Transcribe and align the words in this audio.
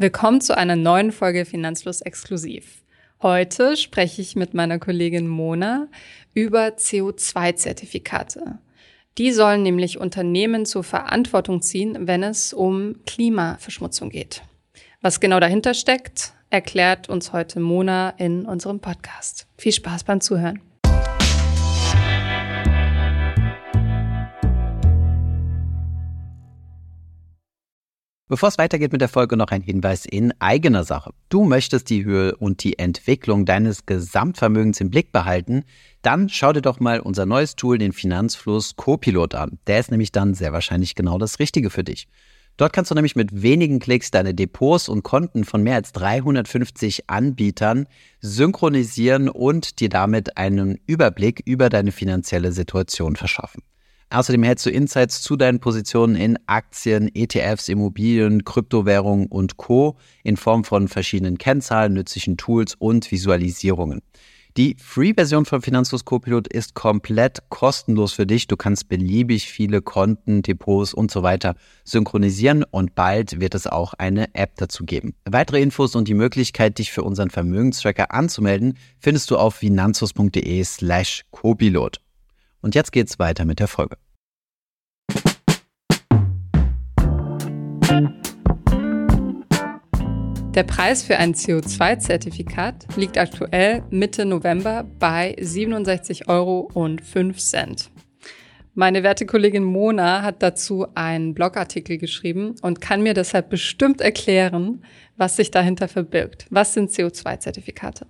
Willkommen 0.00 0.40
zu 0.40 0.56
einer 0.56 0.76
neuen 0.76 1.10
Folge 1.10 1.44
Finanzfluss 1.44 2.02
exklusiv. 2.02 2.84
Heute 3.20 3.76
spreche 3.76 4.22
ich 4.22 4.36
mit 4.36 4.54
meiner 4.54 4.78
Kollegin 4.78 5.26
Mona 5.26 5.88
über 6.34 6.68
CO2-Zertifikate. 6.68 8.60
Die 9.18 9.32
sollen 9.32 9.64
nämlich 9.64 9.98
Unternehmen 9.98 10.66
zur 10.66 10.84
Verantwortung 10.84 11.62
ziehen, 11.62 12.06
wenn 12.06 12.22
es 12.22 12.52
um 12.52 12.94
Klimaverschmutzung 13.06 14.10
geht. 14.10 14.42
Was 15.00 15.18
genau 15.18 15.40
dahinter 15.40 15.74
steckt, 15.74 16.32
erklärt 16.48 17.08
uns 17.08 17.32
heute 17.32 17.58
Mona 17.58 18.10
in 18.18 18.46
unserem 18.46 18.78
Podcast. 18.78 19.48
Viel 19.56 19.72
Spaß 19.72 20.04
beim 20.04 20.20
Zuhören. 20.20 20.60
Bevor 28.30 28.50
es 28.50 28.58
weitergeht 28.58 28.92
mit 28.92 29.00
der 29.00 29.08
Folge, 29.08 29.38
noch 29.38 29.48
ein 29.48 29.62
Hinweis 29.62 30.04
in 30.04 30.34
eigener 30.38 30.84
Sache. 30.84 31.12
Du 31.30 31.44
möchtest 31.44 31.88
die 31.88 32.04
Höhe 32.04 32.36
und 32.36 32.62
die 32.62 32.78
Entwicklung 32.78 33.46
deines 33.46 33.86
Gesamtvermögens 33.86 34.82
im 34.82 34.90
Blick 34.90 35.12
behalten, 35.12 35.64
dann 36.02 36.28
schau 36.28 36.52
dir 36.52 36.60
doch 36.60 36.78
mal 36.78 37.00
unser 37.00 37.24
neues 37.24 37.56
Tool, 37.56 37.78
den 37.78 37.92
Finanzfluss 37.92 38.76
Copilot 38.76 39.34
an. 39.34 39.58
Der 39.66 39.80
ist 39.80 39.90
nämlich 39.90 40.12
dann 40.12 40.34
sehr 40.34 40.52
wahrscheinlich 40.52 40.94
genau 40.94 41.16
das 41.16 41.38
Richtige 41.38 41.70
für 41.70 41.84
dich. 41.84 42.06
Dort 42.58 42.74
kannst 42.74 42.90
du 42.90 42.94
nämlich 42.94 43.16
mit 43.16 43.40
wenigen 43.40 43.78
Klicks 43.78 44.10
deine 44.10 44.34
Depots 44.34 44.90
und 44.90 45.04
Konten 45.04 45.44
von 45.44 45.62
mehr 45.62 45.76
als 45.76 45.92
350 45.92 47.08
Anbietern 47.08 47.86
synchronisieren 48.20 49.30
und 49.30 49.80
dir 49.80 49.88
damit 49.88 50.36
einen 50.36 50.78
Überblick 50.84 51.40
über 51.46 51.70
deine 51.70 51.92
finanzielle 51.92 52.52
Situation 52.52 53.16
verschaffen. 53.16 53.62
Außerdem 54.10 54.42
hältst 54.42 54.64
du 54.64 54.70
Insights 54.70 55.20
zu 55.20 55.36
deinen 55.36 55.60
Positionen 55.60 56.16
in 56.16 56.38
Aktien, 56.46 57.10
ETFs, 57.14 57.68
Immobilien, 57.68 58.44
Kryptowährungen 58.44 59.26
und 59.26 59.58
Co. 59.58 59.96
in 60.24 60.36
Form 60.36 60.64
von 60.64 60.88
verschiedenen 60.88 61.36
Kennzahlen, 61.36 61.92
nützlichen 61.92 62.38
Tools 62.38 62.74
und 62.74 63.10
Visualisierungen. 63.10 64.00
Die 64.56 64.76
Free-Version 64.76 65.44
von 65.44 65.62
Finanzlos 65.62 66.04
Copilot 66.04 66.48
ist 66.48 66.74
komplett 66.74 67.48
kostenlos 67.48 68.14
für 68.14 68.26
dich. 68.26 68.48
Du 68.48 68.56
kannst 68.56 68.88
beliebig 68.88 69.46
viele 69.46 69.82
Konten, 69.82 70.42
Depots 70.42 70.94
und 70.94 71.12
so 71.12 71.22
weiter 71.22 71.54
synchronisieren 71.84 72.64
und 72.64 72.96
bald 72.96 73.40
wird 73.40 73.54
es 73.54 73.68
auch 73.68 73.94
eine 73.94 74.34
App 74.34 74.56
dazu 74.56 74.84
geben. 74.84 75.14
Weitere 75.26 75.60
Infos 75.60 75.94
und 75.94 76.08
die 76.08 76.14
Möglichkeit, 76.14 76.78
dich 76.78 76.90
für 76.90 77.04
unseren 77.04 77.30
Vermögenstracker 77.30 78.12
anzumelden, 78.12 78.78
findest 78.98 79.30
du 79.30 79.36
auf 79.36 79.54
finanzlos.de 79.54 80.64
slash 80.64 81.24
Copilot. 81.30 82.00
Und 82.60 82.74
jetzt 82.74 82.92
geht's 82.92 83.18
weiter 83.18 83.44
mit 83.44 83.60
der 83.60 83.68
Folge. 83.68 83.96
Der 90.58 90.64
Preis 90.64 91.04
für 91.04 91.16
ein 91.18 91.34
CO2-Zertifikat 91.34 92.96
liegt 92.96 93.16
aktuell 93.16 93.84
Mitte 93.90 94.24
November 94.24 94.84
bei 94.98 95.36
67,05 95.38 96.26
Euro. 96.26 96.68
Meine 98.74 99.02
werte 99.04 99.24
Kollegin 99.24 99.62
Mona 99.62 100.22
hat 100.22 100.42
dazu 100.42 100.86
einen 100.96 101.34
Blogartikel 101.34 101.96
geschrieben 101.96 102.56
und 102.62 102.80
kann 102.80 103.02
mir 103.02 103.14
deshalb 103.14 103.50
bestimmt 103.50 104.00
erklären, 104.00 104.84
was 105.16 105.36
sich 105.36 105.52
dahinter 105.52 105.86
verbirgt. 105.86 106.46
Was 106.50 106.74
sind 106.74 106.90
CO2-Zertifikate? 106.90 108.06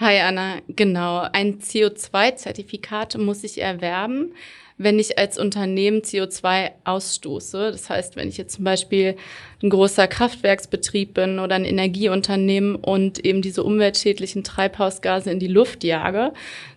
Hi 0.00 0.20
Anna, 0.20 0.58
genau. 0.68 1.26
Ein 1.32 1.58
CO2-Zertifikat 1.58 3.18
muss 3.18 3.42
ich 3.42 3.60
erwerben, 3.60 4.32
wenn 4.76 4.96
ich 5.00 5.18
als 5.18 5.40
Unternehmen 5.40 6.02
CO2 6.02 6.70
ausstoße. 6.84 7.72
Das 7.72 7.90
heißt, 7.90 8.14
wenn 8.14 8.28
ich 8.28 8.36
jetzt 8.36 8.54
zum 8.54 8.64
Beispiel 8.64 9.16
ein 9.60 9.70
großer 9.70 10.06
Kraftwerksbetrieb 10.06 11.14
bin 11.14 11.40
oder 11.40 11.56
ein 11.56 11.64
Energieunternehmen 11.64 12.76
und 12.76 13.24
eben 13.24 13.42
diese 13.42 13.64
umweltschädlichen 13.64 14.44
Treibhausgase 14.44 15.32
in 15.32 15.40
die 15.40 15.48
Luft 15.48 15.82
jage, 15.82 16.32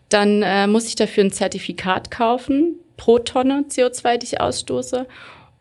dann 0.09 0.41
äh, 0.41 0.65
muss 0.65 0.87
ich 0.87 0.95
dafür 0.95 1.25
ein 1.25 1.31
Zertifikat 1.31 2.09
kaufen 2.09 2.79
pro 2.97 3.19
Tonne 3.19 3.65
CO2, 3.69 4.17
die 4.17 4.25
ich 4.25 4.41
ausstoße. 4.41 5.05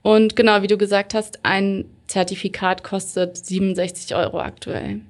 Und 0.00 0.34
genau, 0.34 0.62
wie 0.62 0.66
du 0.66 0.78
gesagt 0.78 1.12
hast, 1.12 1.40
ein 1.42 1.84
Zertifikat 2.06 2.84
kostet 2.84 3.36
67 3.36 4.16
Euro 4.16 4.40
aktuell. 4.40 5.02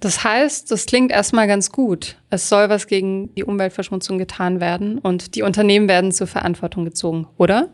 Das 0.00 0.24
heißt, 0.24 0.70
das 0.70 0.86
klingt 0.86 1.12
erstmal 1.12 1.46
ganz 1.46 1.70
gut. 1.70 2.16
Es 2.30 2.48
soll 2.48 2.70
was 2.70 2.86
gegen 2.86 3.34
die 3.34 3.44
Umweltverschmutzung 3.44 4.16
getan 4.18 4.58
werden 4.58 4.98
und 4.98 5.34
die 5.34 5.42
Unternehmen 5.42 5.88
werden 5.88 6.10
zur 6.10 6.26
Verantwortung 6.26 6.86
gezogen, 6.86 7.28
oder? 7.36 7.68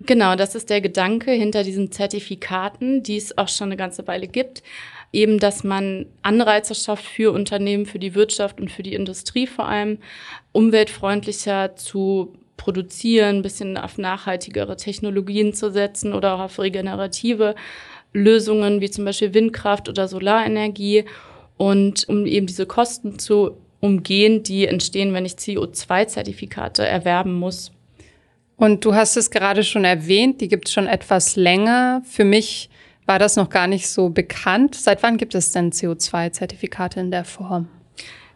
Genau, 0.00 0.34
das 0.34 0.56
ist 0.56 0.70
der 0.70 0.80
Gedanke 0.80 1.30
hinter 1.30 1.62
diesen 1.62 1.92
Zertifikaten, 1.92 3.04
die 3.04 3.16
es 3.16 3.38
auch 3.38 3.48
schon 3.48 3.68
eine 3.68 3.76
ganze 3.76 4.06
Weile 4.08 4.26
gibt. 4.26 4.64
Eben, 5.12 5.38
dass 5.38 5.62
man 5.62 6.06
Anreize 6.22 6.74
schafft 6.74 7.04
für 7.04 7.32
Unternehmen, 7.32 7.86
für 7.86 8.00
die 8.00 8.16
Wirtschaft 8.16 8.60
und 8.60 8.72
für 8.72 8.82
die 8.82 8.94
Industrie 8.94 9.46
vor 9.46 9.68
allem, 9.68 9.98
umweltfreundlicher 10.50 11.76
zu 11.76 12.32
produzieren, 12.56 13.36
ein 13.36 13.42
bisschen 13.42 13.76
auf 13.76 13.98
nachhaltigere 13.98 14.76
Technologien 14.76 15.52
zu 15.52 15.70
setzen 15.70 16.12
oder 16.12 16.34
auch 16.34 16.40
auf 16.40 16.58
regenerative 16.58 17.54
Lösungen 18.12 18.80
wie 18.80 18.90
zum 18.90 19.04
Beispiel 19.04 19.34
Windkraft 19.34 19.88
oder 19.88 20.08
Solarenergie 20.08 21.04
und 21.62 22.08
um 22.08 22.26
eben 22.26 22.48
diese 22.48 22.66
Kosten 22.66 23.20
zu 23.20 23.52
umgehen, 23.78 24.42
die 24.42 24.66
entstehen, 24.66 25.14
wenn 25.14 25.24
ich 25.24 25.34
CO2-Zertifikate 25.34 26.84
erwerben 26.84 27.34
muss. 27.34 27.70
Und 28.56 28.84
du 28.84 28.96
hast 28.96 29.16
es 29.16 29.30
gerade 29.30 29.62
schon 29.62 29.84
erwähnt, 29.84 30.40
die 30.40 30.48
gibt 30.48 30.66
es 30.66 30.74
schon 30.74 30.88
etwas 30.88 31.36
länger. 31.36 32.02
Für 32.04 32.24
mich 32.24 32.68
war 33.06 33.20
das 33.20 33.36
noch 33.36 33.48
gar 33.48 33.68
nicht 33.68 33.88
so 33.88 34.08
bekannt. 34.08 34.74
Seit 34.74 35.04
wann 35.04 35.18
gibt 35.18 35.36
es 35.36 35.52
denn 35.52 35.70
CO2-Zertifikate 35.70 36.98
in 36.98 37.12
der 37.12 37.24
Form? 37.24 37.68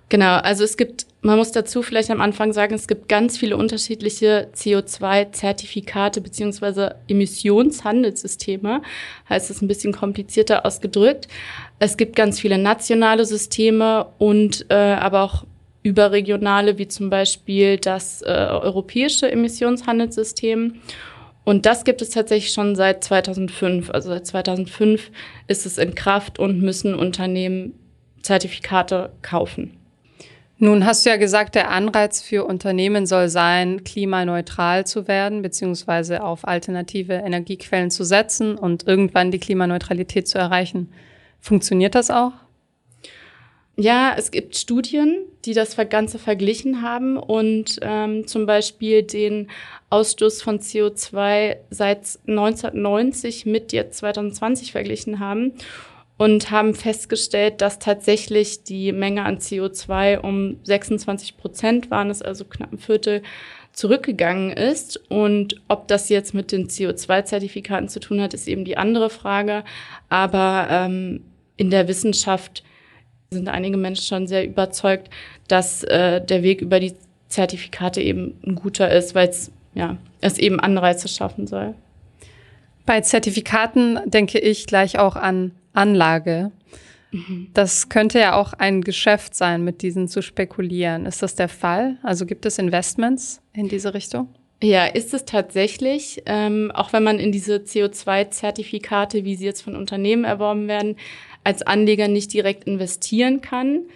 Genau, 0.09 0.36
also 0.36 0.62
es 0.62 0.76
gibt, 0.76 1.09
man 1.22 1.36
muss 1.36 1.50
dazu 1.50 1.82
vielleicht 1.82 2.12
am 2.12 2.20
Anfang 2.20 2.53
sagen, 2.53 2.76
es 2.76 2.86
gibt 2.86 3.09
ganz 3.09 3.36
viele 3.36 3.56
unterschiedliche 3.56 4.50
CO2-Zertifikate 4.54 6.20
beziehungsweise 6.20 6.94
Emissionshandelssysteme. 7.09 8.82
Heißt 9.28 9.50
es 9.50 9.62
ein 9.62 9.66
bisschen 9.66 9.92
komplizierter 9.92 10.65
ausgedrückt. 10.65 11.26
Es 11.78 11.97
gibt 11.97 12.16
ganz 12.16 12.41
viele 12.41 12.59
nationale 12.59 13.25
Systeme 13.25 14.06
und 14.19 14.66
äh, 14.70 14.75
aber 14.75 15.22
auch 15.22 15.44
überregionale, 15.82 16.78
wie 16.78 16.88
zum 16.88 17.10
Beispiel 17.10 17.76
das 17.76 18.22
äh, 18.22 18.26
europäische 18.26 19.31
Emissionshandelssystem. 19.31 20.81
Und 21.44 21.65
das 21.65 21.84
gibt 21.84 22.03
es 22.03 22.10
tatsächlich 22.10 22.53
schon 22.53 22.75
seit 22.75 23.04
2005. 23.04 23.91
Also 23.91 24.09
seit 24.09 24.26
2005 24.26 25.12
ist 25.47 25.65
es 25.65 25.78
in 25.78 25.94
Kraft 25.94 26.41
und 26.41 26.60
müssen 26.60 26.94
Unternehmen 26.94 27.75
Zertifikate 28.22 29.12
kaufen. 29.22 29.76
Nun 30.59 30.86
hast 30.86 31.04
du 31.04 31.10
ja 31.10 31.16
gesagt, 31.16 31.54
der 31.54 31.70
Anreiz 31.70 32.22
für 32.22 32.47
Unternehmen 32.47 33.06
soll 33.06 33.28
sein, 33.28 33.84
klimaneutral 33.84 34.86
zu 34.86 35.06
werden, 35.06 35.42
beziehungsweise 35.42 36.25
auf 36.25 36.48
alternative 36.48 37.12
Energiequellen 37.12 37.91
zu 37.91 38.04
setzen 38.04 38.56
und 38.56 38.88
irgendwann 38.88 39.31
die 39.31 39.38
Klimaneutralität 39.38 40.26
zu 40.26 40.38
erreichen. 40.38 40.88
Funktioniert 41.47 41.95
das 41.95 42.11
auch? 42.11 42.33
Ja, 43.77 44.17
es 44.19 44.33
gibt 44.33 44.57
Studien, 44.57 45.27
die 45.45 45.55
das 45.55 45.77
Ganze 45.77 46.19
verglichen 46.19 46.83
haben 46.83 47.17
und 47.17 47.79
ähm, 47.83 48.27
zum 48.27 48.47
Beispiel 48.47 49.05
den 49.05 49.49
Ausstoß 49.89 50.43
von 50.43 50.59
CO2 50.59 51.59
seit 51.71 52.19
1990 52.27 53.47
mit 53.47 53.73
jetzt 53.73 53.99
2020 53.99 54.73
verglichen 54.73 55.21
haben 55.21 55.53
und 56.17 56.51
haben 56.51 56.75
festgestellt, 56.75 57.61
dass 57.61 57.78
tatsächlich 57.78 58.65
die 58.65 58.91
Menge 58.91 59.23
an 59.23 59.39
CO2 59.39 60.19
um 60.19 60.59
26 60.65 61.37
Prozent 61.37 61.93
waren 61.93 62.11
es, 62.11 62.23
also 62.23 62.45
knapp 62.45 62.73
ein 62.73 62.78
Viertel, 62.78 63.23
zurückgegangen 63.73 64.51
ist. 64.51 64.97
Und 65.09 65.61
ob 65.69 65.87
das 65.87 66.09
jetzt 66.09 66.34
mit 66.34 66.51
den 66.51 66.67
CO2-Zertifikaten 66.67 67.89
zu 67.89 68.01
tun 68.01 68.21
hat, 68.21 68.34
ist 68.34 68.49
eben 68.49 68.65
die 68.65 68.78
andere 68.78 69.11
Frage. 69.11 69.63
Aber 70.09 70.67
ähm, 70.71 71.23
in 71.56 71.71
der 71.71 71.89
Wissenschaft 71.89 72.63
sind 73.30 73.48
einige 73.48 73.77
Menschen 73.77 74.04
schon 74.04 74.27
sehr 74.27 74.47
überzeugt, 74.47 75.10
dass 75.48 75.83
äh, 75.84 76.25
der 76.25 76.42
Weg 76.42 76.60
über 76.60 76.80
die 76.80 76.95
Zertifikate 77.28 78.01
eben 78.01 78.39
ein 78.47 78.54
guter 78.54 78.91
ist, 78.91 79.15
weil 79.15 79.28
es 79.28 79.51
ja, 79.75 79.98
es 80.21 80.39
eben 80.39 80.59
Anreize 80.59 81.07
schaffen 81.07 81.47
soll. 81.47 81.75
Bei 82.86 83.01
Zertifikaten 83.03 83.98
denke 84.07 84.39
ich 84.39 84.66
gleich 84.66 84.98
auch 84.98 85.16
an 85.16 85.53
Anlage. 85.75 86.51
Mhm. 87.10 87.48
Das 87.53 87.89
könnte 87.89 88.19
ja 88.19 88.34
auch 88.34 88.54
ein 88.54 88.80
Geschäft 88.80 89.34
sein, 89.34 89.65
mit 89.65 89.83
diesen 89.83 90.09
zu 90.09 90.22
spekulieren. 90.22 91.04
Ist 91.04 91.22
das 91.22 91.34
der 91.34 91.48
Fall? 91.48 91.98
Also 92.03 92.25
gibt 92.25 92.47
es 92.47 92.59
Investments 92.59 93.42
in 93.53 93.69
diese 93.69 93.92
Richtung? 93.92 94.28
Ja, 94.63 94.86
ist 94.86 95.13
es 95.13 95.27
tatsächlich. 95.27 96.22
Ähm, 96.25 96.72
auch 96.75 96.95
wenn 96.95 97.03
man 97.03 97.19
in 97.19 97.30
diese 97.30 97.57
CO2-Zertifikate, 97.57 99.25
wie 99.25 99.36
sie 99.36 99.45
jetzt 99.45 99.60
von 99.60 99.77
Unternehmen 99.77 100.25
erworben 100.25 100.66
werden, 100.66 100.97
als 101.47 101.63
Anleger 101.63 102.09
nicht 102.09 102.33
direkt 102.33 102.65
investieren 102.65 103.41
kann, 103.41 103.87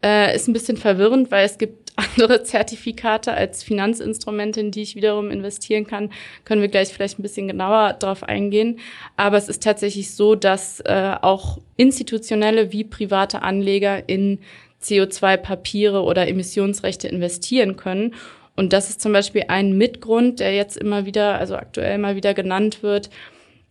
Äh, 0.00 0.36
ist 0.36 0.46
ein 0.46 0.52
bisschen 0.52 0.76
verwirrend, 0.76 1.32
weil 1.32 1.44
es 1.44 1.58
gibt 1.58 1.92
andere 1.96 2.44
Zertifikate 2.44 3.32
als 3.32 3.64
Finanzinstrumente, 3.64 4.60
in 4.60 4.70
die 4.70 4.82
ich 4.82 4.94
wiederum 4.94 5.30
investieren 5.32 5.88
kann. 5.88 6.10
Können 6.44 6.62
wir 6.62 6.68
gleich 6.68 6.92
vielleicht 6.92 7.18
ein 7.18 7.22
bisschen 7.22 7.48
genauer 7.48 7.94
darauf 7.94 8.22
eingehen. 8.22 8.78
Aber 9.16 9.36
es 9.36 9.48
ist 9.48 9.60
tatsächlich 9.60 10.14
so, 10.14 10.36
dass 10.36 10.78
äh, 10.80 11.16
auch 11.20 11.58
institutionelle 11.76 12.72
wie 12.72 12.84
private 12.84 13.42
Anleger 13.42 14.08
in 14.08 14.38
CO2-Papiere 14.84 16.04
oder 16.04 16.28
Emissionsrechte 16.28 17.08
investieren 17.08 17.74
können. 17.74 18.14
Und 18.54 18.72
das 18.72 18.90
ist 18.90 19.00
zum 19.00 19.12
Beispiel 19.12 19.46
ein 19.48 19.76
Mitgrund, 19.76 20.38
der 20.38 20.54
jetzt 20.54 20.76
immer 20.76 21.06
wieder, 21.06 21.38
also 21.40 21.56
aktuell 21.56 21.98
mal 21.98 22.14
wieder 22.14 22.34
genannt 22.34 22.84
wird, 22.84 23.10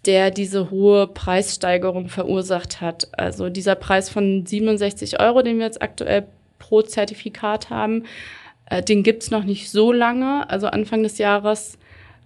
der 0.07 0.31
diese 0.31 0.71
hohe 0.71 1.07
Preissteigerung 1.07 2.07
verursacht 2.07 2.81
hat. 2.81 3.09
Also 3.11 3.49
dieser 3.49 3.75
Preis 3.75 4.09
von 4.09 4.45
67 4.45 5.19
Euro, 5.19 5.41
den 5.41 5.59
wir 5.59 5.65
jetzt 5.65 5.81
aktuell 5.81 6.27
pro 6.59 6.81
Zertifikat 6.81 7.69
haben, 7.69 8.05
äh, 8.69 8.81
den 8.81 9.03
gibt's 9.03 9.29
noch 9.29 9.43
nicht 9.43 9.69
so 9.69 9.91
lange. 9.91 10.49
Also 10.49 10.67
Anfang 10.67 11.03
des 11.03 11.17
Jahres 11.17 11.77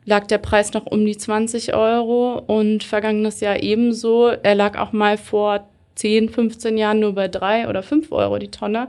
lag 0.05 0.27
der 0.27 0.37
Preis 0.37 0.73
noch 0.73 0.85
um 0.85 1.05
die 1.05 1.17
20 1.17 1.73
Euro 1.73 2.39
und 2.39 2.83
vergangenes 2.83 3.39
Jahr 3.39 3.61
ebenso. 3.61 4.27
Er 4.29 4.55
lag 4.55 4.77
auch 4.77 4.93
mal 4.93 5.17
vor 5.17 5.67
10, 5.95 6.29
15 6.29 6.77
Jahren 6.77 6.99
nur 6.99 7.13
bei 7.13 7.27
drei 7.27 7.67
oder 7.67 7.83
fünf 7.83 8.11
Euro 8.11 8.37
die 8.37 8.51
Tonne. 8.51 8.87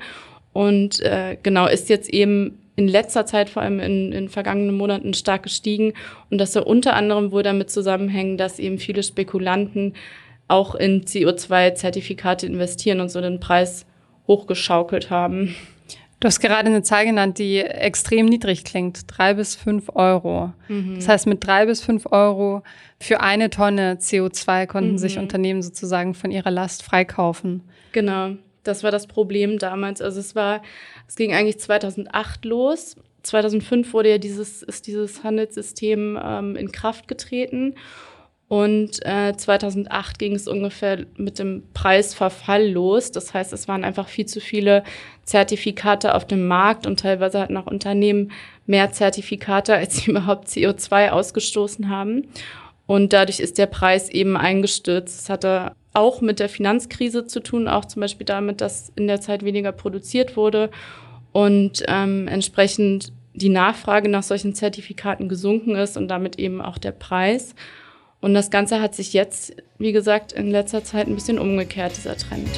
Und 0.53 1.01
äh, 1.01 1.37
genau, 1.43 1.67
ist 1.67 1.89
jetzt 1.89 2.11
eben 2.11 2.62
in 2.77 2.89
letzter 2.89 3.27
Zeit, 3.27 3.51
vor 3.51 3.63
allem 3.63 3.81
in, 3.81 4.13
in 4.13 4.29
vergangenen 4.29 4.75
Monaten, 4.75 5.15
stark 5.15 5.43
gestiegen. 5.43 5.93
Und 6.31 6.39
das 6.39 6.53
soll 6.53 6.63
unter 6.63 6.95
anderem 6.95 7.33
wohl 7.33 7.43
damit 7.43 7.71
zusammenhängen, 7.71 8.39
dass 8.39 8.59
eben 8.59 8.79
viele 8.79 9.03
Spekulanten 9.03 9.95
auch 10.49 10.75
in 10.75 11.05
CO2-Zertifikate 11.05 12.47
investieren 12.47 13.01
und 13.01 13.11
so 13.11 13.21
den 13.21 13.41
Preis 13.41 13.87
hochgeschaukelt 14.27 15.11
haben. 15.11 15.55
Du 16.21 16.27
hast 16.27 16.39
gerade 16.39 16.69
eine 16.69 16.85
Zahl 16.85 17.05
genannt, 17.05 17.39
die 17.39 17.59
extrem 17.59 18.27
niedrig 18.27 18.63
klingt. 18.63 19.05
Drei 19.09 19.35
bis 19.35 19.57
fünf 19.57 19.89
Euro. 19.95 20.53
Mhm. 20.69 20.95
Das 20.95 21.09
heißt, 21.09 21.27
mit 21.27 21.45
drei 21.45 21.67
bis 21.67 21.81
fünf 21.81 22.07
Euro 22.13 22.63
für 23.01 23.21
eine 23.21 23.51
Tonne 23.51 23.97
CO2 23.97 24.67
konnten 24.67 24.93
mhm. 24.93 24.99
sich 24.99 25.19
Unternehmen 25.19 25.63
sozusagen 25.63 26.15
von 26.15 26.31
ihrer 26.31 26.53
Last 26.53 26.85
freikaufen. 26.85 27.63
Genau. 27.91 28.37
Das 28.63 28.83
war 28.83 28.91
das 28.91 29.07
Problem 29.07 29.59
damals. 29.59 30.01
Also 30.01 30.21
es 30.21 30.35
war, 30.35 30.63
es 31.09 31.17
ging 31.17 31.35
eigentlich 31.35 31.59
2008 31.59 32.45
los. 32.45 32.97
2005 33.23 33.93
wurde 33.93 34.11
ja 34.11 34.19
dieses, 34.19 34.63
ist 34.63 34.87
dieses 34.87 35.25
Handelssystem 35.25 36.19
ähm, 36.23 36.57
in 36.57 36.73
Kraft 36.73 37.09
getreten. 37.09 37.75
Und 38.53 39.03
äh, 39.07 39.35
2008 39.35 40.19
ging 40.19 40.35
es 40.35 40.47
ungefähr 40.47 41.07
mit 41.17 41.39
dem 41.39 41.63
Preisverfall 41.73 42.69
los. 42.69 43.11
Das 43.11 43.33
heißt, 43.33 43.51
es 43.55 43.67
waren 43.67 43.83
einfach 43.83 44.09
viel 44.09 44.27
zu 44.27 44.41
viele 44.41 44.85
Zertifikate 45.25 46.15
auf 46.15 46.27
dem 46.27 46.47
Markt 46.47 46.87
und 46.87 47.01
teilweise 47.01 47.41
hatten 47.41 47.57
auch 47.57 47.67
Unternehmen 47.67 48.31
mehr 48.67 48.93
Zertifikate, 48.93 49.75
als 49.77 49.97
sie 49.97 50.11
überhaupt 50.11 50.49
CO2 50.49 51.09
ausgestoßen 51.09 51.89
haben. 51.89 52.29
Und 52.93 53.15
dadurch 53.15 53.41
ist 53.41 53.57
der 53.57 53.65
Preis 53.65 54.11
eben 54.11 54.37
eingestürzt. 54.37 55.19
Es 55.19 55.31
hatte 55.31 55.73
auch 55.95 56.21
mit 56.21 56.41
der 56.41 56.51
Finanzkrise 56.51 57.27
zu 57.27 57.41
tun, 57.41 57.67
auch 57.67 57.87
zum 57.87 58.01
Beispiel 58.01 58.27
damit, 58.27 58.61
dass 58.61 58.93
in 58.97 59.07
der 59.07 59.23
Zeit 59.23 59.47
weniger 59.47 59.73
produziert 59.73 60.37
wurde 60.37 60.71
und 61.33 61.83
ähm, 61.89 62.29
entsprechend 62.29 63.15
die 63.33 63.49
Nachfrage 63.49 64.11
nach 64.11 64.23
solchen 64.23 64.55
Zertifikaten 64.55 65.31
gesunken 65.31 65.75
ist 65.75 65.97
und 65.97 66.09
damit 66.09 66.39
eben 66.39 66.61
auch 66.61 66.77
der 66.77 66.93
Preis. 66.93 67.55
Und 68.21 68.35
das 68.35 68.51
Ganze 68.51 68.83
hat 68.83 68.95
sich 68.95 69.15
jetzt, 69.15 69.57
wie 69.79 69.93
gesagt, 69.93 70.33
in 70.33 70.51
letzter 70.51 70.85
Zeit 70.85 71.07
ein 71.07 71.15
bisschen 71.15 71.39
umgekehrt, 71.39 71.97
dieser 71.97 72.19
Trend. 72.19 72.51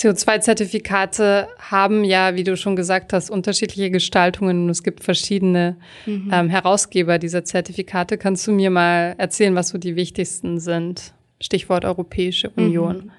CO2-Zertifikate 0.00 1.48
haben 1.58 2.04
ja, 2.04 2.34
wie 2.34 2.44
du 2.44 2.56
schon 2.56 2.74
gesagt 2.74 3.12
hast, 3.12 3.30
unterschiedliche 3.30 3.90
Gestaltungen 3.90 4.64
und 4.64 4.70
es 4.70 4.82
gibt 4.82 5.04
verschiedene 5.04 5.76
mhm. 6.06 6.30
ähm, 6.32 6.48
Herausgeber 6.48 7.18
dieser 7.18 7.44
Zertifikate. 7.44 8.16
Kannst 8.16 8.46
du 8.46 8.52
mir 8.52 8.70
mal 8.70 9.14
erzählen, 9.18 9.54
was 9.54 9.68
so 9.68 9.78
die 9.78 9.96
wichtigsten 9.96 10.58
sind? 10.58 11.12
Stichwort 11.38 11.84
Europäische 11.84 12.48
Union. 12.50 12.96
Mhm. 12.96 13.10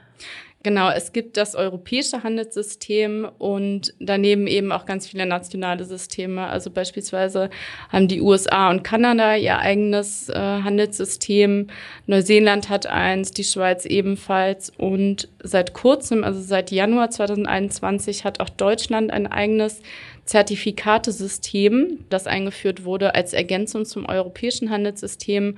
Genau, 0.63 0.91
es 0.91 1.11
gibt 1.11 1.37
das 1.37 1.55
europäische 1.55 2.21
Handelssystem 2.21 3.27
und 3.39 3.95
daneben 3.99 4.45
eben 4.45 4.71
auch 4.71 4.85
ganz 4.85 5.07
viele 5.07 5.25
nationale 5.25 5.85
Systeme. 5.85 6.45
Also 6.45 6.69
beispielsweise 6.69 7.49
haben 7.89 8.07
die 8.07 8.21
USA 8.21 8.69
und 8.69 8.83
Kanada 8.83 9.35
ihr 9.35 9.57
eigenes 9.57 10.29
äh, 10.29 10.35
Handelssystem. 10.35 11.67
Neuseeland 12.05 12.69
hat 12.69 12.85
eins, 12.85 13.31
die 13.31 13.43
Schweiz 13.43 13.85
ebenfalls 13.85 14.71
und 14.77 15.29
seit 15.41 15.73
kurzem, 15.73 16.23
also 16.23 16.39
seit 16.39 16.69
Januar 16.69 17.09
2021, 17.09 18.23
hat 18.23 18.39
auch 18.39 18.49
Deutschland 18.49 19.09
ein 19.09 19.25
eigenes 19.25 19.81
Zertifikatesystem, 20.25 22.05
das 22.09 22.27
eingeführt 22.27 22.85
wurde 22.85 23.15
als 23.15 23.33
Ergänzung 23.33 23.85
zum 23.85 24.05
europäischen 24.07 24.69
Handelssystem 24.69 25.57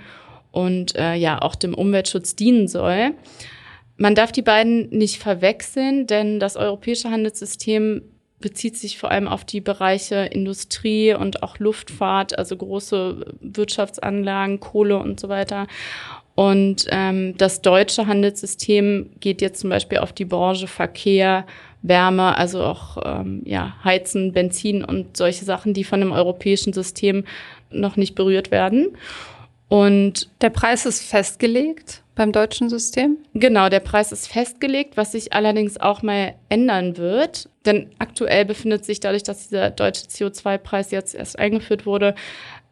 und 0.53 0.95
äh, 0.95 1.15
ja 1.15 1.41
auch 1.41 1.55
dem 1.55 1.73
Umweltschutz 1.73 2.37
dienen 2.37 2.69
soll. 2.69 3.15
Man 3.97 4.15
darf 4.15 4.31
die 4.31 4.41
beiden 4.41 4.89
nicht 4.89 5.21
verwechseln, 5.21 6.07
denn 6.07 6.39
das 6.39 6.55
europäische 6.55 7.11
Handelssystem 7.11 8.01
bezieht 8.39 8.77
sich 8.77 8.97
vor 8.97 9.09
allem 9.09 9.27
auf 9.27 9.45
die 9.45 9.61
Bereiche 9.61 10.25
Industrie 10.25 11.13
und 11.13 11.43
auch 11.43 11.59
Luftfahrt, 11.59 12.37
also 12.37 12.57
große 12.57 13.25
Wirtschaftsanlagen, 13.39 14.59
Kohle 14.59 14.97
und 14.97 15.19
so 15.19 15.29
weiter. 15.29 15.67
Und 16.35 16.87
ähm, 16.89 17.37
das 17.37 17.61
deutsche 17.61 18.05
Handelssystem 18.07 19.11
geht 19.19 19.41
jetzt 19.41 19.61
zum 19.61 19.69
Beispiel 19.69 19.99
auf 19.99 20.11
die 20.11 20.25
Branche 20.25 20.67
Verkehr, 20.67 21.45
Wärme, 21.83 22.37
also 22.37 22.63
auch 22.63 22.97
ähm, 23.05 23.43
ja, 23.45 23.77
Heizen, 23.83 24.33
Benzin 24.33 24.83
und 24.83 25.15
solche 25.15 25.45
Sachen, 25.45 25.73
die 25.73 25.83
von 25.83 25.99
dem 25.99 26.11
europäischen 26.11 26.73
System 26.73 27.23
noch 27.69 27.95
nicht 27.95 28.15
berührt 28.15 28.51
werden. 28.51 28.97
Und 29.69 30.29
der 30.41 30.49
Preis 30.49 30.85
ist 30.85 31.03
festgelegt 31.03 32.02
beim 32.15 32.31
deutschen 32.31 32.69
System? 32.69 33.17
Genau, 33.33 33.69
der 33.69 33.79
Preis 33.79 34.11
ist 34.11 34.27
festgelegt, 34.27 34.97
was 34.97 35.13
sich 35.13 35.33
allerdings 35.33 35.79
auch 35.79 36.01
mal 36.01 36.35
ändern 36.49 36.97
wird. 36.97 37.49
Denn 37.65 37.89
aktuell 37.99 38.45
befindet 38.45 38.85
sich 38.85 38.99
dadurch, 38.99 39.23
dass 39.23 39.49
dieser 39.49 39.71
deutsche 39.71 40.05
CO2-Preis 40.05 40.91
jetzt 40.91 41.15
erst 41.15 41.39
eingeführt 41.39 41.85
wurde, 41.85 42.15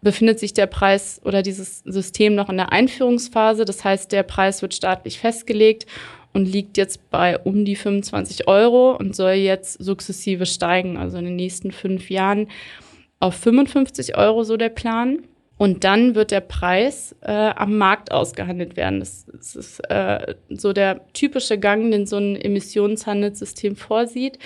befindet 0.02 0.40
sich 0.40 0.54
der 0.54 0.68
Preis 0.68 1.22
oder 1.24 1.42
dieses 1.42 1.80
System 1.80 2.36
noch 2.36 2.50
in 2.50 2.58
der 2.58 2.72
Einführungsphase. 2.72 3.66
Das 3.66 3.84
heißt, 3.84 4.12
der 4.12 4.24
Preis 4.24 4.62
wird 4.62 4.74
staatlich 4.74 5.20
festgelegt 5.20 5.86
und 6.34 6.46
liegt 6.46 6.78
jetzt 6.78 7.10
bei 7.10 7.38
um 7.38 7.66
die 7.66 7.76
25 7.76 8.48
Euro 8.48 8.96
und 8.96 9.16
soll 9.16 9.34
jetzt 9.34 9.84
sukzessive 9.84 10.46
steigen, 10.46 10.98
also 10.98 11.18
in 11.18 11.26
den 11.26 11.36
nächsten 11.36 11.72
fünf 11.72 12.10
Jahren 12.10 12.48
auf 13.20 13.36
55 13.36 14.18
Euro, 14.18 14.44
so 14.44 14.58
der 14.58 14.70
Plan. 14.70 15.24
Und 15.62 15.84
dann 15.84 16.16
wird 16.16 16.32
der 16.32 16.40
Preis 16.40 17.16
äh, 17.22 17.32
am 17.32 17.78
Markt 17.78 18.12
ausgehandelt 18.12 18.78
werden. 18.78 19.00
Das, 19.00 19.28
das 19.32 19.56
ist 19.56 19.80
äh, 19.92 20.34
so 20.50 20.74
der 20.74 21.06
typische 21.14 21.60
Gang, 21.60 21.92
den 21.92 22.08
so 22.08 22.18
ein 22.18 22.36
Emissionshandelssystem 22.36 23.76
vorsieht. 23.76 24.40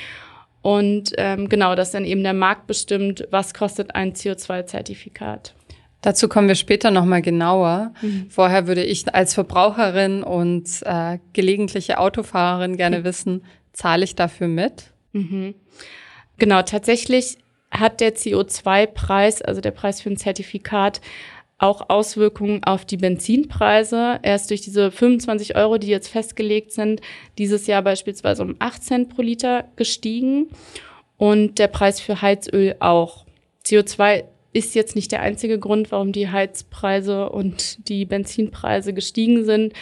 Und 0.62 1.13
ähm, 1.18 1.48
genau, 1.48 1.74
dass 1.75 1.92
dann 1.92 2.04
eben 2.04 2.22
der 2.22 2.34
Markt 2.34 2.68
bestimmt, 2.68 3.30
was 3.32 3.54
kostet 3.54 3.96
ein 3.96 4.12
CO2-Zertifikat. 4.12 5.56
Dazu 6.01 6.28
kommen 6.28 6.50
wir 6.50 6.56
später 6.56 6.92
nochmal 6.92 7.22
genauer. 7.22 7.94
Mhm. 8.01 8.25
Vorher 8.30 8.68
würde 8.68 8.84
ich 8.84 9.16
als 9.16 9.34
Verbraucherin 9.36 10.22
und 10.22 10.68
äh, 10.84 11.20
gelegentliche 11.32 11.98
Autofahrerin 11.98 12.75
gerne 12.75 13.00
mhm. 13.00 13.04
wissen, 13.06 13.46
zahle 13.72 14.04
ich 14.04 14.16
dafür 14.16 14.50
mit? 14.50 14.92
Mhm. 15.13 15.56
Genau, 16.38 16.62
tatsächlich 16.62 17.38
hat 17.77 18.01
der 18.01 18.15
CO2-Preis, 18.15 19.41
also 19.41 19.62
der 19.62 19.72
Preis 19.72 20.01
für 20.01 20.10
ein 20.10 20.17
Zertifikat, 20.17 21.01
auch 21.58 21.89
Auswirkungen 21.89 22.63
auf 22.63 22.86
die 22.86 22.98
Benzinpreise. 22.98 24.20
Erst 24.24 24.50
durch 24.50 24.62
diese 24.62 24.91
25 24.91 25.55
Euro, 25.55 25.77
die 25.77 25.88
jetzt 25.88 26.10
festgelegt 26.10 26.72
sind, 26.72 27.01
dieses 27.38 27.67
Jahr 27.67 27.82
beispielsweise 27.82 28.44
um 28.44 28.55
8 28.60 28.84
Cent 28.84 29.10
pro 29.10 29.22
Liter 29.22 29.65
gestiegen 29.75 30.48
und 31.17 31.60
der 31.60 31.67
Preis 31.67 32.00
für 32.00 32.22
Heizöl 32.22 32.75
auch. 32.79 33.25
CO2 33.65 34.25
ist 34.51 34.75
jetzt 34.75 34.96
nicht 34.96 35.12
der 35.12 35.22
einzige 35.22 35.60
Grund, 35.60 35.91
warum 35.91 36.12
die 36.12 36.29
Heizpreise 36.29 37.29
und 37.29 37.89
die 37.89 38.05
Benzinpreise 38.05 38.94
gestiegen 38.94 39.44
sind. 39.44 39.74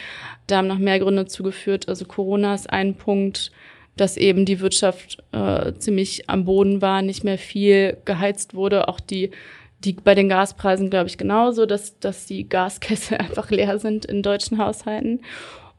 Da 0.47 0.57
haben 0.57 0.67
noch 0.67 0.79
mehr 0.79 0.99
Gründe 0.99 1.27
zugeführt. 1.27 1.87
Also 1.89 2.05
Corona 2.05 2.55
ist 2.55 2.69
ein 2.69 2.95
Punkt, 2.95 3.51
dass 3.95 4.17
eben 4.17 4.45
die 4.45 4.59
Wirtschaft 4.59 5.23
äh, 5.31 5.73
ziemlich 5.73 6.29
am 6.29 6.45
Boden 6.45 6.81
war, 6.81 7.01
nicht 7.01 7.23
mehr 7.23 7.37
viel 7.37 7.97
geheizt 8.05 8.55
wurde. 8.55 8.87
Auch 8.87 8.99
die, 8.99 9.31
die 9.79 9.93
bei 9.93 10.15
den 10.15 10.29
Gaspreisen, 10.29 10.89
glaube 10.89 11.07
ich, 11.07 11.17
genauso, 11.17 11.65
dass, 11.65 11.99
dass 11.99 12.25
die 12.25 12.47
Gaskessel 12.47 13.17
einfach 13.19 13.51
leer 13.51 13.79
sind 13.79 14.05
in 14.05 14.23
deutschen 14.23 14.57
Haushalten. 14.57 15.21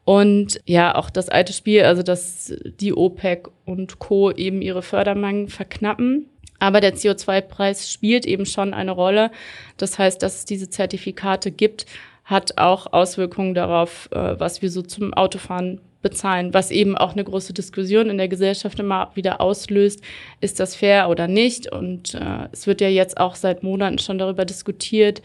Und 0.04 0.60
ja, 0.66 0.94
auch 0.94 1.08
das 1.08 1.28
alte 1.28 1.52
Spiel, 1.52 1.84
also 1.84 2.02
dass 2.02 2.54
die 2.78 2.92
OPEC 2.92 3.48
und 3.64 3.98
Co. 3.98 4.30
eben 4.30 4.60
ihre 4.60 4.82
Fördermengen 4.82 5.48
verknappen. 5.48 6.26
Aber 6.58 6.80
der 6.80 6.94
CO2-Preis 6.94 7.90
spielt 7.90 8.26
eben 8.26 8.46
schon 8.46 8.74
eine 8.74 8.92
Rolle. 8.92 9.30
Das 9.76 9.98
heißt, 9.98 10.22
dass 10.22 10.38
es 10.38 10.44
diese 10.44 10.68
Zertifikate 10.68 11.50
gibt, 11.50 11.86
hat 12.24 12.58
auch 12.58 12.92
Auswirkungen 12.92 13.54
darauf, 13.54 14.08
äh, 14.12 14.38
was 14.38 14.62
wir 14.62 14.70
so 14.70 14.82
zum 14.82 15.12
Autofahren 15.14 15.80
bezahlen, 16.04 16.54
was 16.54 16.70
eben 16.70 16.96
auch 16.96 17.14
eine 17.14 17.24
große 17.24 17.52
Diskussion 17.52 18.10
in 18.10 18.18
der 18.18 18.28
Gesellschaft 18.28 18.78
immer 18.78 19.10
wieder 19.14 19.40
auslöst, 19.40 20.02
ist 20.40 20.60
das 20.60 20.76
fair 20.76 21.08
oder 21.08 21.26
nicht? 21.26 21.72
Und 21.72 22.14
äh, 22.14 22.48
es 22.52 22.68
wird 22.68 22.80
ja 22.80 22.88
jetzt 22.88 23.18
auch 23.18 23.34
seit 23.34 23.64
Monaten 23.64 23.98
schon 23.98 24.18
darüber 24.18 24.44
diskutiert, 24.44 25.22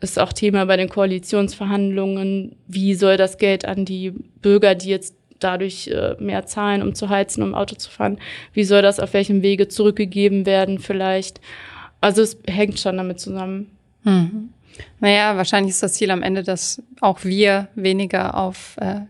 ist 0.00 0.18
auch 0.18 0.32
Thema 0.32 0.66
bei 0.66 0.76
den 0.76 0.88
Koalitionsverhandlungen, 0.88 2.56
wie 2.66 2.94
soll 2.94 3.16
das 3.16 3.38
Geld 3.38 3.64
an 3.64 3.84
die 3.84 4.10
Bürger, 4.42 4.74
die 4.74 4.88
jetzt 4.88 5.14
dadurch 5.38 5.88
äh, 5.88 6.16
mehr 6.18 6.46
zahlen, 6.46 6.82
um 6.82 6.94
zu 6.94 7.08
heizen, 7.08 7.42
um 7.42 7.54
Auto 7.54 7.76
zu 7.76 7.90
fahren, 7.90 8.18
wie 8.52 8.64
soll 8.64 8.82
das 8.82 8.98
auf 8.98 9.12
welchem 9.12 9.42
Wege 9.42 9.68
zurückgegeben 9.68 10.46
werden 10.46 10.78
vielleicht? 10.78 11.40
Also 12.00 12.22
es 12.22 12.38
hängt 12.48 12.80
schon 12.80 12.96
damit 12.96 13.20
zusammen. 13.20 13.70
Mhm. 14.02 14.50
Naja, 15.00 15.36
wahrscheinlich 15.36 15.70
ist 15.70 15.82
das 15.82 15.94
Ziel 15.94 16.10
am 16.10 16.22
Ende, 16.22 16.42
dass 16.42 16.82
auch 17.00 17.24
wir 17.24 17.68
weniger 17.74 18.36
auf 18.36 18.76
äh, 18.80 19.00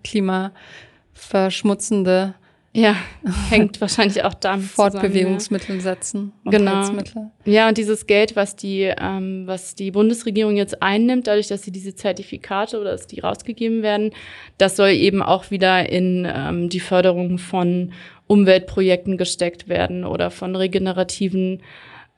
klimaverschmutzende 1.16 2.34
ja, 2.72 2.94
hängt 3.48 3.80
wahrscheinlich 3.80 4.22
auch 4.22 4.34
damit 4.34 4.66
Fortbewegungsmittel 4.66 5.80
setzen. 5.80 6.32
Und 6.44 6.50
genau. 6.50 6.76
Heizmittel. 6.76 7.30
Ja, 7.46 7.68
und 7.68 7.78
dieses 7.78 8.06
Geld, 8.06 8.36
was 8.36 8.54
die, 8.54 8.92
ähm, 9.00 9.44
was 9.46 9.74
die 9.74 9.90
Bundesregierung 9.90 10.56
jetzt 10.56 10.82
einnimmt, 10.82 11.26
dadurch, 11.26 11.48
dass 11.48 11.62
sie 11.62 11.70
diese 11.70 11.94
Zertifikate 11.94 12.78
oder 12.78 12.90
dass 12.90 13.06
die 13.06 13.20
rausgegeben 13.20 13.80
werden, 13.80 14.10
das 14.58 14.76
soll 14.76 14.90
eben 14.90 15.22
auch 15.22 15.50
wieder 15.50 15.88
in 15.88 16.30
ähm, 16.30 16.68
die 16.68 16.80
Förderung 16.80 17.38
von 17.38 17.94
Umweltprojekten 18.26 19.16
gesteckt 19.16 19.70
werden 19.70 20.04
oder 20.04 20.30
von 20.30 20.54
regenerativen 20.54 21.62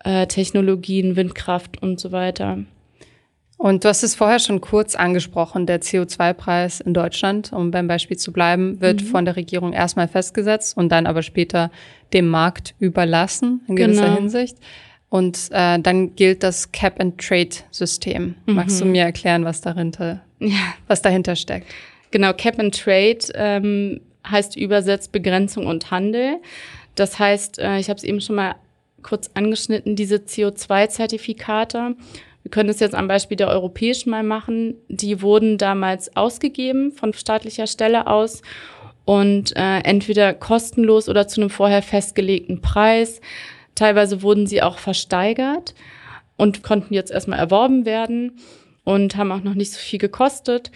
äh, 0.03 0.27
Technologien, 0.27 1.15
Windkraft 1.15 1.81
und 1.81 2.01
so 2.01 2.11
weiter. 2.11 2.59
Und 3.59 3.85
du 3.85 3.89
hast 3.89 4.05
es 4.05 4.15
vorher 4.15 4.39
schon 4.39 4.61
kurz 4.61 4.95
angesprochen, 4.95 5.67
der 5.67 5.83
CO2-Preis 5.83 6.79
in 6.81 6.95
Deutschland, 6.95 7.53
um 7.53 7.73
beim 7.73 7.89
Beispiel 7.89 8.17
zu 8.17 8.33
bleiben, 8.33 8.81
wird 8.81 9.03
mhm. 9.03 9.07
von 9.07 9.25
der 9.25 9.35
Regierung 9.35 9.73
erstmal 9.73 10.07
festgesetzt 10.07 10.77
und 10.77 10.91
dann 10.91 11.07
aber 11.07 11.23
später 11.23 11.73
dem 12.13 12.29
Markt 12.29 12.77
überlassen 12.79 13.63
in 13.67 13.75
gewisser 13.75 14.05
genau. 14.05 14.17
Hinsicht. 14.17 14.59
Und 15.11 15.49
äh, 15.51 15.81
dann 15.81 16.15
gilt 16.15 16.45
das 16.45 16.71
Cap-and-Trade-System. 16.71 18.37
Mhm. 18.47 18.55
Magst 18.55 18.81
du 18.81 18.85
mir 18.85 19.03
erklären, 19.03 19.45
was 19.45 19.61
dahinter, 19.61 20.23
ja. 20.39 20.75
was 20.87 21.03
dahinter 21.03 21.35
steckt? 21.35 21.67
Genau, 22.13 22.33
Cap-and-Trade 22.33 23.19
ähm, 23.35 24.01
heißt 24.25 24.57
übersetzt 24.57 25.11
Begrenzung 25.11 25.67
und 25.67 25.91
Handel. 25.91 26.37
Das 26.95 27.19
heißt, 27.19 27.59
äh, 27.59 27.79
ich 27.79 27.89
habe 27.89 27.97
es 27.97 28.05
eben 28.05 28.21
schon 28.21 28.37
mal 28.37 28.55
kurz 29.03 29.31
angeschnitten, 29.35 29.97
diese 29.97 30.17
CO2-Zertifikate 30.17 31.97
wir 32.49 32.51
können 32.51 32.71
es 32.71 32.81
jetzt 32.81 32.95
am 32.95 33.09
Beispiel 33.09 33.37
der 33.37 33.49
europäischen 33.49 34.09
mal 34.09 34.23
machen. 34.23 34.77
Die 34.89 35.21
wurden 35.21 35.59
damals 35.59 36.17
ausgegeben 36.17 36.93
von 36.93 37.13
staatlicher 37.13 37.67
Stelle 37.67 38.07
aus 38.07 38.41
und 39.05 39.55
äh, 39.55 39.81
entweder 39.81 40.33
kostenlos 40.33 41.11
oder 41.11 41.29
zu 41.29 41.43
einem 41.43 41.51
vorher 41.51 41.83
festgelegten 41.83 42.63
Preis. 42.63 43.21
Teilweise 43.75 44.23
wurden 44.23 44.47
sie 44.47 44.63
auch 44.63 44.79
versteigert 44.79 45.75
und 46.39 46.63
konnten 46.63 46.95
jetzt 46.95 47.11
erstmal 47.11 47.39
erworben 47.39 47.85
werden 47.85 48.39
und 48.83 49.19
haben 49.19 49.31
auch 49.31 49.43
noch 49.43 49.53
nicht 49.53 49.73
so 49.73 49.79
viel 49.79 49.99
gekostet. 49.99 50.71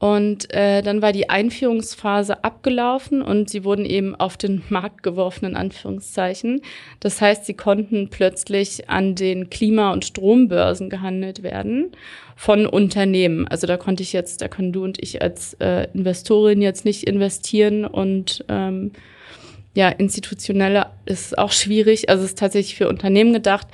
Und 0.00 0.50
äh, 0.54 0.80
dann 0.80 1.02
war 1.02 1.12
die 1.12 1.28
Einführungsphase 1.28 2.42
abgelaufen 2.42 3.20
und 3.20 3.50
sie 3.50 3.64
wurden 3.64 3.84
eben 3.84 4.14
auf 4.14 4.38
den 4.38 4.62
Markt 4.70 5.02
geworfen, 5.02 5.44
in 5.44 5.56
Anführungszeichen. 5.56 6.62
Das 7.00 7.20
heißt, 7.20 7.44
sie 7.44 7.52
konnten 7.52 8.08
plötzlich 8.08 8.88
an 8.88 9.14
den 9.14 9.50
Klima- 9.50 9.92
und 9.92 10.06
Strombörsen 10.06 10.88
gehandelt 10.88 11.42
werden 11.42 11.92
von 12.34 12.66
Unternehmen. 12.66 13.46
Also 13.46 13.66
da 13.66 13.76
konnte 13.76 14.02
ich 14.02 14.14
jetzt, 14.14 14.40
da 14.40 14.48
können 14.48 14.72
du 14.72 14.84
und 14.84 15.00
ich 15.02 15.20
als 15.20 15.52
äh, 15.60 15.86
Investorin 15.92 16.62
jetzt 16.62 16.86
nicht 16.86 17.04
investieren 17.04 17.84
und 17.84 18.42
ähm, 18.48 18.92
ja, 19.74 19.90
institutionelle 19.90 20.86
ist 21.04 21.36
auch 21.36 21.52
schwierig. 21.52 22.08
Also 22.08 22.24
es 22.24 22.30
ist 22.30 22.38
tatsächlich 22.38 22.74
für 22.74 22.88
Unternehmen 22.88 23.34
gedacht, 23.34 23.68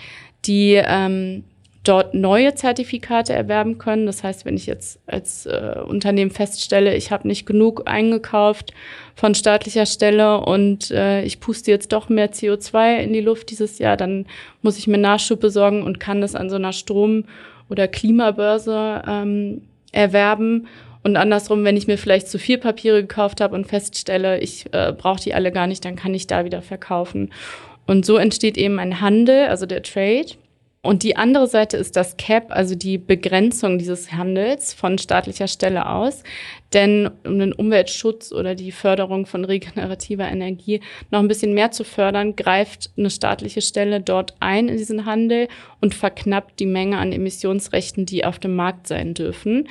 die 0.44 0.74
ähm, 0.74 1.44
dort 1.88 2.14
neue 2.14 2.54
Zertifikate 2.54 3.32
erwerben 3.32 3.78
können. 3.78 4.06
Das 4.06 4.22
heißt, 4.22 4.44
wenn 4.44 4.56
ich 4.56 4.66
jetzt 4.66 4.98
als 5.06 5.46
äh, 5.46 5.76
Unternehmen 5.86 6.30
feststelle, 6.30 6.96
ich 6.96 7.10
habe 7.10 7.28
nicht 7.28 7.46
genug 7.46 7.82
eingekauft 7.86 8.72
von 9.14 9.34
staatlicher 9.34 9.86
Stelle 9.86 10.40
und 10.40 10.90
äh, 10.90 11.22
ich 11.22 11.40
puste 11.40 11.70
jetzt 11.70 11.92
doch 11.92 12.08
mehr 12.08 12.32
CO2 12.32 12.98
in 12.98 13.12
die 13.12 13.20
Luft 13.20 13.50
dieses 13.50 13.78
Jahr, 13.78 13.96
dann 13.96 14.26
muss 14.62 14.78
ich 14.78 14.86
mir 14.86 14.98
Nachschub 14.98 15.40
besorgen 15.40 15.82
und 15.82 16.00
kann 16.00 16.20
das 16.20 16.34
an 16.34 16.50
so 16.50 16.56
einer 16.56 16.72
Strom- 16.72 17.24
oder 17.68 17.88
Klimabörse 17.88 19.02
ähm, 19.06 19.62
erwerben. 19.92 20.68
Und 21.02 21.16
andersrum, 21.16 21.62
wenn 21.64 21.76
ich 21.76 21.86
mir 21.86 21.98
vielleicht 21.98 22.28
zu 22.28 22.38
viel 22.38 22.58
Papiere 22.58 23.00
gekauft 23.02 23.40
habe 23.40 23.54
und 23.54 23.66
feststelle, 23.66 24.40
ich 24.40 24.66
äh, 24.72 24.92
brauche 24.92 25.20
die 25.20 25.34
alle 25.34 25.52
gar 25.52 25.68
nicht, 25.68 25.84
dann 25.84 25.94
kann 25.94 26.14
ich 26.14 26.26
da 26.26 26.44
wieder 26.44 26.62
verkaufen. 26.62 27.30
Und 27.86 28.04
so 28.04 28.16
entsteht 28.16 28.56
eben 28.56 28.80
ein 28.80 29.00
Handel, 29.00 29.46
also 29.46 29.66
der 29.66 29.82
Trade. 29.82 30.32
Und 30.86 31.02
die 31.02 31.16
andere 31.16 31.48
Seite 31.48 31.76
ist 31.76 31.96
das 31.96 32.16
Cap, 32.16 32.46
also 32.50 32.76
die 32.76 32.96
Begrenzung 32.96 33.76
dieses 33.76 34.12
Handels 34.12 34.72
von 34.72 34.98
staatlicher 34.98 35.48
Stelle 35.48 35.88
aus. 35.88 36.22
Denn 36.72 37.10
um 37.24 37.40
den 37.40 37.52
Umweltschutz 37.52 38.30
oder 38.30 38.54
die 38.54 38.70
Förderung 38.70 39.26
von 39.26 39.44
regenerativer 39.44 40.28
Energie 40.28 40.80
noch 41.10 41.18
ein 41.18 41.26
bisschen 41.26 41.54
mehr 41.54 41.72
zu 41.72 41.82
fördern, 41.82 42.36
greift 42.36 42.90
eine 42.96 43.10
staatliche 43.10 43.62
Stelle 43.62 44.00
dort 44.00 44.36
ein 44.38 44.68
in 44.68 44.76
diesen 44.76 45.06
Handel 45.06 45.48
und 45.80 45.92
verknappt 45.92 46.60
die 46.60 46.66
Menge 46.66 46.98
an 46.98 47.10
Emissionsrechten, 47.10 48.06
die 48.06 48.24
auf 48.24 48.38
dem 48.38 48.54
Markt 48.54 48.86
sein 48.86 49.12
dürfen. 49.12 49.68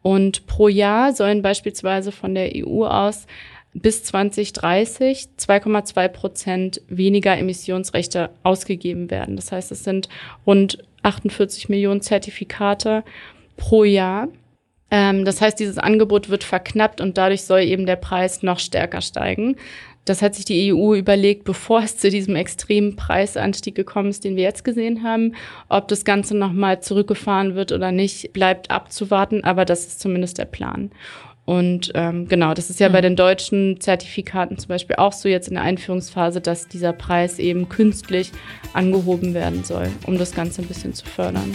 Und 0.00 0.46
pro 0.46 0.68
Jahr 0.68 1.12
sollen 1.12 1.42
beispielsweise 1.42 2.12
von 2.12 2.36
der 2.36 2.52
EU 2.54 2.84
aus 2.84 3.26
bis 3.74 4.04
2030 4.04 5.28
2,2 5.38 6.08
Prozent 6.08 6.82
weniger 6.88 7.36
Emissionsrechte 7.36 8.30
ausgegeben 8.42 9.10
werden. 9.10 9.36
Das 9.36 9.52
heißt, 9.52 9.72
es 9.72 9.84
sind 9.84 10.08
rund 10.46 10.78
48 11.02 11.68
Millionen 11.68 12.00
Zertifikate 12.00 13.02
pro 13.56 13.84
Jahr. 13.84 14.28
Ähm, 14.90 15.24
das 15.24 15.40
heißt, 15.40 15.58
dieses 15.58 15.78
Angebot 15.78 16.28
wird 16.28 16.44
verknappt 16.44 17.00
und 17.00 17.16
dadurch 17.16 17.42
soll 17.42 17.60
eben 17.60 17.86
der 17.86 17.96
Preis 17.96 18.42
noch 18.42 18.58
stärker 18.58 19.00
steigen. 19.00 19.56
Das 20.04 20.20
hat 20.20 20.34
sich 20.34 20.44
die 20.44 20.74
EU 20.74 20.94
überlegt, 20.94 21.44
bevor 21.44 21.82
es 21.82 21.96
zu 21.96 22.10
diesem 22.10 22.34
extremen 22.34 22.96
Preisanstieg 22.96 23.76
gekommen 23.76 24.10
ist, 24.10 24.24
den 24.24 24.34
wir 24.34 24.42
jetzt 24.42 24.64
gesehen 24.64 25.04
haben. 25.04 25.34
Ob 25.68 25.86
das 25.86 26.04
Ganze 26.04 26.36
nochmal 26.36 26.82
zurückgefahren 26.82 27.54
wird 27.54 27.70
oder 27.70 27.92
nicht, 27.92 28.32
bleibt 28.32 28.70
abzuwarten, 28.70 29.44
aber 29.44 29.64
das 29.64 29.86
ist 29.86 30.00
zumindest 30.00 30.38
der 30.38 30.46
Plan. 30.46 30.90
Und 31.44 31.90
ähm, 31.94 32.28
genau, 32.28 32.54
das 32.54 32.70
ist 32.70 32.78
ja 32.78 32.88
mhm. 32.88 32.92
bei 32.92 33.00
den 33.00 33.16
deutschen 33.16 33.80
Zertifikaten 33.80 34.58
zum 34.58 34.68
Beispiel 34.68 34.96
auch 34.96 35.12
so 35.12 35.28
jetzt 35.28 35.48
in 35.48 35.54
der 35.54 35.64
Einführungsphase, 35.64 36.40
dass 36.40 36.68
dieser 36.68 36.92
Preis 36.92 37.38
eben 37.38 37.68
künstlich 37.68 38.30
angehoben 38.74 39.34
werden 39.34 39.64
soll, 39.64 39.88
um 40.06 40.18
das 40.18 40.34
Ganze 40.34 40.62
ein 40.62 40.68
bisschen 40.68 40.94
zu 40.94 41.04
fördern. 41.04 41.52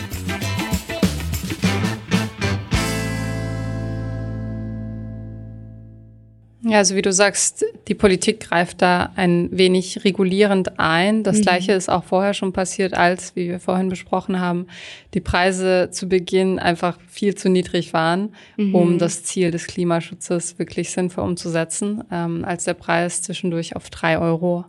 Ja, 6.69 6.79
also 6.79 6.95
wie 6.95 7.01
du 7.01 7.11
sagst, 7.13 7.65
die 7.87 7.93
Politik 7.93 8.41
greift 8.41 8.81
da 8.81 9.11
ein 9.15 9.49
wenig 9.51 10.03
regulierend 10.03 10.79
ein. 10.79 11.23
Das 11.23 11.37
mhm. 11.37 11.41
gleiche 11.43 11.71
ist 11.73 11.89
auch 11.89 12.03
vorher 12.03 12.33
schon 12.33 12.53
passiert, 12.53 12.93
als, 12.93 13.35
wie 13.35 13.49
wir 13.49 13.59
vorhin 13.59 13.89
besprochen 13.89 14.39
haben, 14.39 14.67
die 15.13 15.21
Preise 15.21 15.89
zu 15.91 16.09
Beginn 16.09 16.59
einfach 16.59 16.99
viel 17.07 17.35
zu 17.35 17.49
niedrig 17.49 17.93
waren, 17.93 18.33
mhm. 18.57 18.75
um 18.75 18.97
das 18.97 19.23
Ziel 19.23 19.51
des 19.51 19.67
Klimaschutzes 19.67 20.59
wirklich 20.59 20.91
sinnvoll 20.91 21.23
umzusetzen, 21.23 22.03
ähm, 22.11 22.43
als 22.43 22.65
der 22.65 22.73
Preis 22.73 23.21
zwischendurch 23.21 23.75
auf 23.75 23.89
drei 23.89 24.19
Euro 24.19 24.65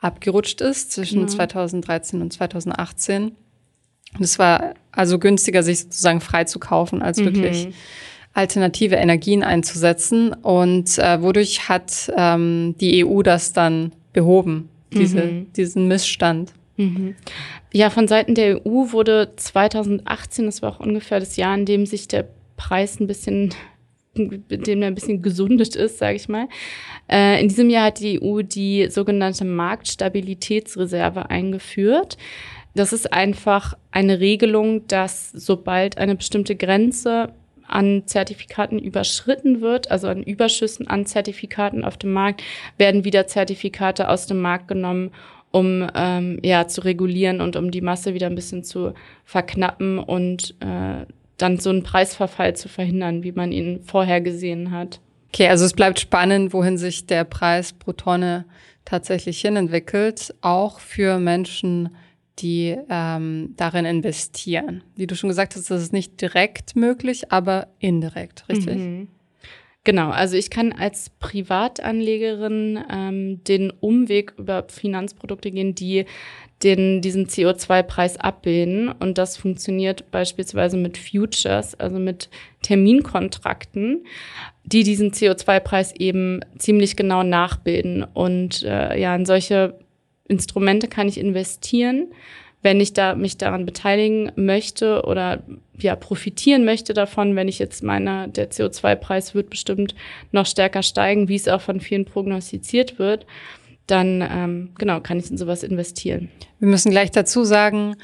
abgerutscht 0.00 0.60
ist 0.60 0.92
zwischen 0.92 1.20
genau. 1.20 1.32
2013 1.32 2.20
und 2.20 2.32
2018. 2.32 3.32
Und 4.16 4.20
es 4.20 4.38
war 4.38 4.74
also 4.92 5.18
günstiger, 5.18 5.62
sich 5.62 5.80
sozusagen 5.80 6.20
frei 6.20 6.44
zu 6.44 6.58
kaufen, 6.58 7.02
als 7.02 7.18
mhm. 7.18 7.24
wirklich 7.26 7.68
alternative 8.34 8.96
Energien 8.96 9.42
einzusetzen. 9.42 10.32
Und 10.32 10.98
äh, 10.98 11.22
wodurch 11.22 11.68
hat 11.68 12.12
ähm, 12.16 12.74
die 12.80 13.04
EU 13.04 13.22
das 13.22 13.52
dann 13.52 13.92
behoben, 14.12 14.68
diese, 14.92 15.22
mhm. 15.22 15.52
diesen 15.52 15.88
Missstand? 15.88 16.52
Mhm. 16.76 17.14
Ja, 17.72 17.90
von 17.90 18.08
Seiten 18.08 18.34
der 18.34 18.66
EU 18.66 18.92
wurde 18.92 19.32
2018, 19.36 20.46
das 20.46 20.62
war 20.62 20.72
auch 20.72 20.80
ungefähr 20.80 21.20
das 21.20 21.36
Jahr, 21.36 21.54
in 21.56 21.64
dem 21.64 21.86
sich 21.86 22.08
der 22.08 22.28
Preis 22.56 23.00
ein 23.00 23.06
bisschen 23.06 23.54
in 24.16 24.44
dem 24.48 24.82
er 24.82 24.88
ein 24.88 24.94
bisschen 24.94 25.22
gesundet 25.22 25.74
ist, 25.74 25.98
sage 25.98 26.14
ich 26.14 26.28
mal. 26.28 26.46
Äh, 27.10 27.40
in 27.40 27.48
diesem 27.48 27.68
Jahr 27.68 27.86
hat 27.86 27.98
die 27.98 28.22
EU 28.22 28.42
die 28.42 28.88
sogenannte 28.88 29.44
Marktstabilitätsreserve 29.44 31.30
eingeführt. 31.30 32.16
Das 32.76 32.92
ist 32.92 33.12
einfach 33.12 33.76
eine 33.90 34.20
Regelung, 34.20 34.86
dass 34.86 35.30
sobald 35.32 35.98
eine 35.98 36.14
bestimmte 36.14 36.56
Grenze 36.56 37.32
an 37.66 38.02
Zertifikaten 38.06 38.78
überschritten 38.78 39.60
wird, 39.60 39.90
also 39.90 40.08
an 40.08 40.22
Überschüssen 40.22 40.88
an 40.88 41.06
Zertifikaten 41.06 41.84
auf 41.84 41.96
dem 41.96 42.12
Markt, 42.12 42.42
werden 42.78 43.04
wieder 43.04 43.26
Zertifikate 43.26 44.08
aus 44.08 44.26
dem 44.26 44.40
Markt 44.40 44.68
genommen, 44.68 45.10
um 45.50 45.86
ähm, 45.94 46.38
ja 46.42 46.66
zu 46.66 46.82
regulieren 46.82 47.40
und 47.40 47.56
um 47.56 47.70
die 47.70 47.80
Masse 47.80 48.14
wieder 48.14 48.26
ein 48.26 48.34
bisschen 48.34 48.64
zu 48.64 48.92
verknappen 49.24 49.98
und 49.98 50.54
äh, 50.60 51.06
dann 51.36 51.58
so 51.58 51.70
einen 51.70 51.82
Preisverfall 51.82 52.56
zu 52.56 52.68
verhindern, 52.68 53.22
wie 53.22 53.32
man 53.32 53.52
ihn 53.52 53.80
vorher 53.82 54.20
gesehen 54.20 54.70
hat. 54.70 55.00
Okay, 55.28 55.48
also 55.48 55.64
es 55.64 55.72
bleibt 55.72 55.98
spannend, 55.98 56.52
wohin 56.52 56.78
sich 56.78 57.06
der 57.06 57.24
Preis 57.24 57.72
pro 57.72 57.92
Tonne 57.92 58.44
tatsächlich 58.84 59.40
hin 59.40 59.56
entwickelt, 59.56 60.34
auch 60.40 60.78
für 60.78 61.18
Menschen, 61.18 61.90
die 62.38 62.76
ähm, 62.88 63.54
darin 63.56 63.84
investieren. 63.84 64.82
Wie 64.96 65.06
du 65.06 65.14
schon 65.14 65.28
gesagt 65.28 65.54
hast, 65.54 65.70
das 65.70 65.82
ist 65.82 65.92
nicht 65.92 66.20
direkt 66.20 66.76
möglich, 66.76 67.30
aber 67.30 67.68
indirekt, 67.78 68.48
richtig? 68.48 68.76
Mhm. 68.76 69.08
Genau, 69.84 70.08
also 70.08 70.36
ich 70.36 70.48
kann 70.48 70.72
als 70.72 71.10
Privatanlegerin 71.20 72.82
ähm, 72.90 73.44
den 73.44 73.70
Umweg 73.70 74.32
über 74.38 74.64
Finanzprodukte 74.68 75.50
gehen, 75.50 75.74
die 75.74 76.06
den, 76.62 77.02
diesen 77.02 77.26
CO2-Preis 77.26 78.16
abbilden. 78.16 78.88
Und 78.88 79.18
das 79.18 79.36
funktioniert 79.36 80.10
beispielsweise 80.10 80.78
mit 80.78 80.96
Futures, 80.96 81.74
also 81.74 81.98
mit 81.98 82.30
Terminkontrakten, 82.62 84.06
die 84.64 84.84
diesen 84.84 85.12
CO2-Preis 85.12 85.94
eben 85.96 86.40
ziemlich 86.56 86.96
genau 86.96 87.22
nachbilden. 87.22 88.04
Und 88.04 88.62
äh, 88.62 88.98
ja, 88.98 89.14
in 89.14 89.26
solche 89.26 89.78
Instrumente 90.28 90.88
kann 90.88 91.08
ich 91.08 91.18
investieren 91.18 92.08
wenn 92.64 92.80
ich 92.80 92.94
da 92.94 93.14
mich 93.14 93.36
daran 93.36 93.66
beteiligen 93.66 94.32
möchte 94.36 95.02
oder 95.04 95.42
ja 95.78 95.94
profitieren 95.94 96.64
möchte 96.64 96.94
davon, 96.94 97.36
wenn 97.36 97.46
ich 97.46 97.58
jetzt 97.58 97.82
meine, 97.82 98.28
der 98.30 98.50
CO2-Preis 98.50 99.34
wird 99.34 99.50
bestimmt 99.50 99.94
noch 100.32 100.46
stärker 100.46 100.82
steigen, 100.82 101.28
wie 101.28 101.36
es 101.36 101.46
auch 101.46 101.60
von 101.60 101.78
vielen 101.78 102.06
prognostiziert 102.06 102.98
wird, 102.98 103.26
dann 103.86 104.26
ähm, 104.26 104.70
genau 104.78 105.00
kann 105.00 105.18
ich 105.18 105.30
in 105.30 105.36
sowas 105.36 105.62
investieren. 105.62 106.30
Wir 106.58 106.68
müssen 106.68 106.90
gleich 106.90 107.10
dazu 107.10 107.44
sagen, 107.44 107.96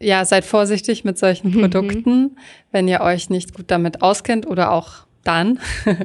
ja, 0.00 0.24
seid 0.24 0.46
vorsichtig 0.46 1.04
mit 1.04 1.18
solchen 1.18 1.50
mhm. 1.50 1.60
Produkten, 1.60 2.36
wenn 2.72 2.88
ihr 2.88 3.02
euch 3.02 3.28
nicht 3.28 3.52
gut 3.52 3.66
damit 3.70 4.00
auskennt 4.00 4.46
oder 4.46 4.72
auch 4.72 5.05
dann. 5.26 5.58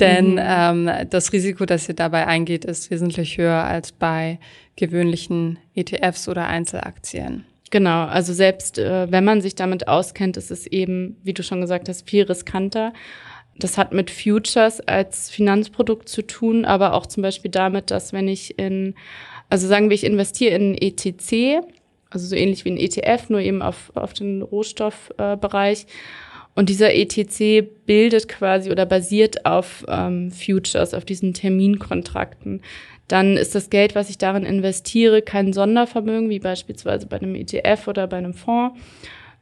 Denn 0.00 0.32
mhm. 0.32 0.40
ähm, 0.40 0.90
das 1.10 1.32
Risiko, 1.32 1.66
das 1.66 1.88
ihr 1.88 1.94
dabei 1.94 2.26
eingeht, 2.26 2.64
ist 2.64 2.90
wesentlich 2.90 3.38
höher 3.38 3.64
als 3.64 3.92
bei 3.92 4.38
gewöhnlichen 4.76 5.58
ETFs 5.74 6.28
oder 6.28 6.46
Einzelaktien. 6.46 7.44
Genau, 7.70 8.04
also 8.06 8.32
selbst 8.32 8.78
äh, 8.78 9.10
wenn 9.10 9.24
man 9.24 9.40
sich 9.40 9.54
damit 9.54 9.86
auskennt, 9.86 10.36
ist 10.36 10.50
es 10.50 10.66
eben, 10.66 11.16
wie 11.22 11.34
du 11.34 11.42
schon 11.42 11.60
gesagt 11.60 11.88
hast, 11.88 12.08
viel 12.08 12.24
riskanter. 12.24 12.92
Das 13.56 13.78
hat 13.78 13.92
mit 13.92 14.10
Futures 14.10 14.80
als 14.80 15.30
Finanzprodukt 15.30 16.08
zu 16.08 16.22
tun, 16.22 16.64
aber 16.64 16.94
auch 16.94 17.06
zum 17.06 17.22
Beispiel 17.22 17.50
damit, 17.50 17.90
dass 17.90 18.12
wenn 18.12 18.26
ich 18.26 18.58
in, 18.58 18.94
also 19.48 19.68
sagen 19.68 19.90
wir, 19.90 19.94
ich 19.94 20.04
investiere 20.04 20.54
in 20.56 20.74
ETC, 20.74 21.62
also 22.10 22.26
so 22.26 22.34
ähnlich 22.34 22.64
wie 22.64 22.72
ein 22.72 22.76
ETF, 22.76 23.28
nur 23.28 23.40
eben 23.40 23.62
auf, 23.62 23.92
auf 23.94 24.14
den 24.14 24.42
Rohstoffbereich. 24.42 25.82
Äh, 25.82 25.86
und 26.54 26.68
dieser 26.68 26.94
ETC 26.94 27.86
bildet 27.86 28.28
quasi 28.28 28.70
oder 28.70 28.86
basiert 28.86 29.46
auf 29.46 29.84
ähm, 29.88 30.30
Futures, 30.30 30.94
auf 30.94 31.04
diesen 31.04 31.32
Terminkontrakten. 31.32 32.62
Dann 33.08 33.36
ist 33.36 33.54
das 33.54 33.70
Geld, 33.70 33.94
was 33.94 34.10
ich 34.10 34.18
darin 34.18 34.44
investiere, 34.44 35.22
kein 35.22 35.52
Sondervermögen, 35.52 36.28
wie 36.30 36.38
beispielsweise 36.38 37.06
bei 37.06 37.16
einem 37.16 37.34
ETF 37.34 37.88
oder 37.88 38.06
bei 38.06 38.18
einem 38.18 38.34
Fonds, 38.34 38.78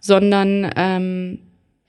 sondern 0.00 0.71
ähm, 0.77 1.41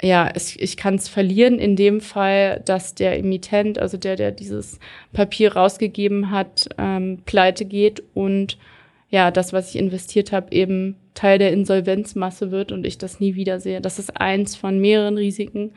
ja, 0.02 0.30
es, 0.34 0.56
ich 0.56 0.78
kann 0.78 0.96
es 0.96 1.10
verlieren 1.10 1.60
in 1.60 1.76
dem 1.76 2.00
Fall, 2.02 2.62
dass 2.66 2.96
der 2.96 3.18
Emittent, 3.18 3.80
also 3.80 3.98
der, 3.98 4.16
der 4.16 4.32
dieses 4.32 4.80
Papier 5.14 5.54
rausgegeben 5.54 6.32
hat, 6.32 6.70
ähm, 6.78 7.20
pleite 7.26 7.66
geht 7.66 8.04
und 8.14 8.58
ja, 9.10 9.32
das, 9.32 9.54
was 9.54 9.70
ich 9.70 9.80
investiert 9.80 10.32
habe, 10.32 10.51
eben 10.51 10.96
Teil 11.13 11.39
der 11.39 11.51
Insolvenzmasse 11.51 12.51
wird 12.51 12.72
und 12.72 12.86
ich 12.86 12.98
das 12.98 13.20
nie 13.20 13.36
wiedersehe. 13.36 13.82
Das 13.82 14.00
ist 14.00 14.16
eins 14.20 14.56
von 14.56 14.80
mehreren 14.80 15.18
Risiken 15.18 15.72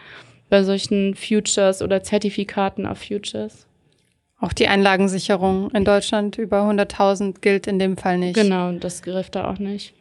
bei 0.51 0.62
solchen 0.62 1.15
Futures 1.15 1.81
oder 1.81 2.03
Zertifikaten 2.03 2.87
auf 2.87 2.99
Futures. 2.99 3.67
Auch 4.39 4.53
die 4.53 4.69
Einlagensicherung 4.69 5.71
in 5.71 5.85
Deutschland 5.85 6.37
über 6.37 6.69
100.000 6.69 7.41
gilt 7.41 7.67
in 7.67 7.79
dem 7.79 7.97
Fall 7.97 8.19
nicht. 8.19 8.35
Genau, 8.35 8.73
das 8.73 9.03
griff 9.03 9.31
da 9.31 9.51
auch 9.51 9.59
nicht. 9.59 9.95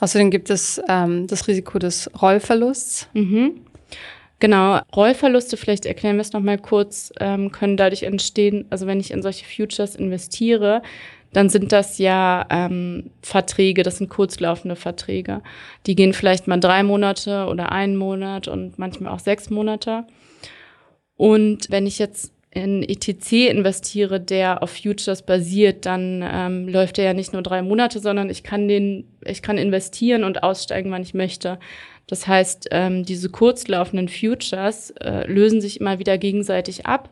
Außerdem 0.00 0.30
gibt 0.30 0.50
es 0.50 0.82
ähm, 0.88 1.26
das 1.26 1.48
Risiko 1.48 1.78
des 1.78 2.10
Rollverlusts. 2.20 3.08
Mhm. 3.14 3.60
Genau, 4.40 4.80
Rollverluste, 4.94 5.56
vielleicht 5.56 5.86
erklären 5.86 6.16
wir 6.16 6.22
es 6.22 6.32
nochmal 6.32 6.58
kurz, 6.58 7.12
ähm, 7.20 7.52
können 7.52 7.76
dadurch 7.76 8.02
entstehen, 8.02 8.66
also 8.68 8.86
wenn 8.86 9.00
ich 9.00 9.10
in 9.12 9.22
solche 9.22 9.46
Futures 9.46 9.94
investiere, 9.94 10.82
dann 11.34 11.48
sind 11.50 11.72
das 11.72 11.98
ja 11.98 12.46
ähm, 12.48 13.10
Verträge, 13.20 13.82
das 13.82 13.98
sind 13.98 14.08
kurzlaufende 14.08 14.76
Verträge. 14.76 15.42
Die 15.86 15.96
gehen 15.96 16.12
vielleicht 16.12 16.46
mal 16.46 16.58
drei 16.58 16.82
Monate 16.82 17.46
oder 17.46 17.72
einen 17.72 17.96
Monat 17.96 18.48
und 18.48 18.78
manchmal 18.78 19.12
auch 19.12 19.18
sechs 19.18 19.50
Monate. 19.50 20.04
Und 21.16 21.70
wenn 21.70 21.86
ich 21.86 21.98
jetzt 21.98 22.32
in 22.50 22.84
ETC 22.84 23.50
investiere, 23.50 24.20
der 24.20 24.62
auf 24.62 24.70
Futures 24.70 25.22
basiert, 25.22 25.86
dann 25.86 26.24
ähm, 26.24 26.68
läuft 26.68 26.96
der 26.98 27.04
ja 27.04 27.12
nicht 27.12 27.32
nur 27.32 27.42
drei 27.42 27.62
Monate, 27.62 27.98
sondern 27.98 28.30
ich 28.30 28.44
kann 28.44 28.68
den, 28.68 29.08
ich 29.24 29.42
kann 29.42 29.58
investieren 29.58 30.22
und 30.22 30.44
aussteigen, 30.44 30.90
wann 30.92 31.02
ich 31.02 31.14
möchte. 31.14 31.58
Das 32.06 32.28
heißt, 32.28 32.68
ähm, 32.70 33.04
diese 33.04 33.28
kurzlaufenden 33.28 34.08
Futures 34.08 34.90
äh, 35.00 35.26
lösen 35.26 35.60
sich 35.60 35.80
immer 35.80 35.98
wieder 35.98 36.16
gegenseitig 36.16 36.86
ab. 36.86 37.10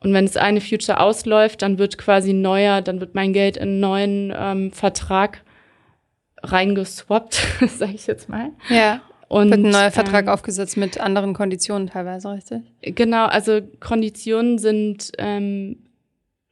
Und 0.00 0.12
wenn 0.12 0.26
das 0.26 0.36
eine 0.36 0.60
Future 0.60 1.00
ausläuft, 1.00 1.62
dann 1.62 1.78
wird 1.78 1.98
quasi 1.98 2.32
neuer, 2.32 2.82
dann 2.82 3.00
wird 3.00 3.14
mein 3.14 3.32
Geld 3.32 3.56
in 3.56 3.62
einen 3.62 3.80
neuen 3.80 4.32
ähm, 4.36 4.72
Vertrag 4.72 5.42
reingeswappt, 6.42 7.34
sage 7.66 7.92
ich 7.94 8.06
jetzt 8.06 8.28
mal. 8.28 8.50
Ja. 8.68 9.02
Und, 9.28 9.50
Wird 9.50 9.64
ein 9.64 9.70
neuer 9.70 9.90
Vertrag 9.90 10.24
ähm, 10.24 10.30
aufgesetzt 10.30 10.78
mit 10.78 10.98
anderen 10.98 11.34
Konditionen 11.34 11.88
teilweise, 11.88 12.32
richtig? 12.32 12.62
Genau, 12.80 13.26
also 13.26 13.60
Konditionen 13.78 14.56
sind 14.58 15.12
ähm, 15.18 15.84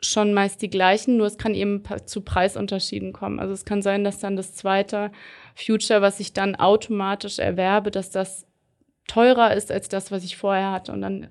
schon 0.03 0.35
meist 0.35 0.61
die 0.61 0.69
gleichen, 0.69 1.17
nur 1.17 1.27
es 1.27 1.39
kann 1.39 1.55
eben 1.55 1.83
zu 2.05 2.21
Preisunterschieden 2.21 3.15
kommen. 3.15 3.41
Also 3.41 3.55
es 3.55 3.65
kann 3.65 3.81
sein, 3.81 4.05
dass 4.05 4.19
dann 4.19 4.37
das 4.37 4.55
zweite 4.55 5.11
Future, 5.55 6.03
was 6.03 6.21
ich 6.21 6.35
dann 6.35 6.55
automatisch 6.55 7.39
erwerbe, 7.39 7.91
dass 7.91 8.11
das 8.11 8.47
teurer 9.07 9.55
ist 9.55 9.71
als 9.71 9.88
das, 9.88 10.11
was 10.11 10.25
ich 10.25 10.37
vorher 10.37 10.73
hatte. 10.73 10.92
Und 10.92 11.01
dann 11.01 11.29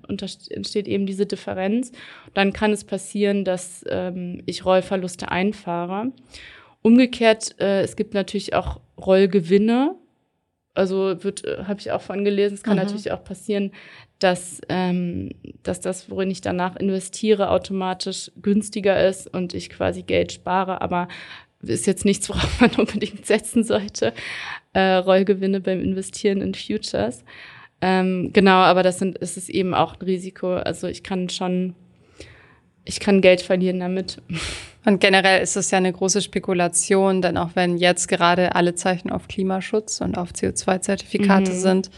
entsteht 0.50 0.88
eben 0.88 1.06
diese 1.06 1.26
Differenz. 1.26 1.92
Dann 2.34 2.52
kann 2.52 2.72
es 2.72 2.84
passieren, 2.84 3.44
dass 3.44 3.84
ähm, 3.88 4.42
ich 4.46 4.64
Rollverluste 4.64 5.30
einfahre. 5.30 6.12
Umgekehrt, 6.82 7.60
äh, 7.60 7.82
es 7.82 7.96
gibt 7.96 8.14
natürlich 8.14 8.54
auch 8.54 8.80
Rollgewinne. 8.98 9.94
Also 10.74 11.22
wird, 11.24 11.44
äh, 11.44 11.64
habe 11.64 11.80
ich 11.80 11.90
auch 11.90 12.02
von 12.02 12.24
gelesen, 12.24 12.54
es 12.54 12.62
kann 12.62 12.76
mhm. 12.76 12.84
natürlich 12.84 13.10
auch 13.10 13.24
passieren, 13.24 13.72
dass, 14.18 14.60
ähm, 14.68 15.30
dass 15.62 15.80
das, 15.80 16.10
worin 16.10 16.30
ich 16.30 16.42
danach 16.42 16.76
investiere, 16.76 17.50
automatisch 17.50 18.30
günstiger 18.40 19.06
ist 19.06 19.32
und 19.32 19.54
ich 19.54 19.70
quasi 19.70 20.02
Geld 20.02 20.32
spare, 20.32 20.80
aber 20.80 21.08
ist 21.62 21.86
jetzt 21.86 22.04
nichts, 22.04 22.28
worauf 22.28 22.60
man 22.60 22.70
unbedingt 22.76 23.26
setzen 23.26 23.64
sollte. 23.64 24.12
Äh, 24.72 24.96
Rollgewinne 24.96 25.60
beim 25.60 25.80
Investieren 25.80 26.40
in 26.40 26.54
Futures. 26.54 27.24
Ähm, 27.80 28.30
genau, 28.32 28.58
aber 28.58 28.82
das 28.82 28.98
sind, 28.98 29.18
ist 29.18 29.36
es 29.36 29.48
eben 29.48 29.74
auch 29.74 29.94
ein 29.94 30.02
Risiko. 30.02 30.54
Also 30.54 30.86
ich 30.86 31.02
kann 31.02 31.28
schon, 31.28 31.74
ich 32.84 33.00
kann 33.00 33.20
Geld 33.20 33.42
verlieren 33.42 33.80
damit. 33.80 34.22
Und 34.84 35.00
generell 35.00 35.42
ist 35.42 35.56
es 35.56 35.72
ja 35.72 35.78
eine 35.78 35.92
große 35.92 36.22
Spekulation, 36.22 37.20
denn 37.20 37.36
auch 37.36 37.50
wenn 37.54 37.76
jetzt 37.76 38.06
gerade 38.06 38.54
alle 38.54 38.76
Zeichen 38.76 39.10
auf 39.10 39.26
Klimaschutz 39.26 40.00
und 40.00 40.16
auf 40.16 40.30
CO2-Zertifikate 40.30 41.50
mhm. 41.50 41.56
sind, 41.56 41.90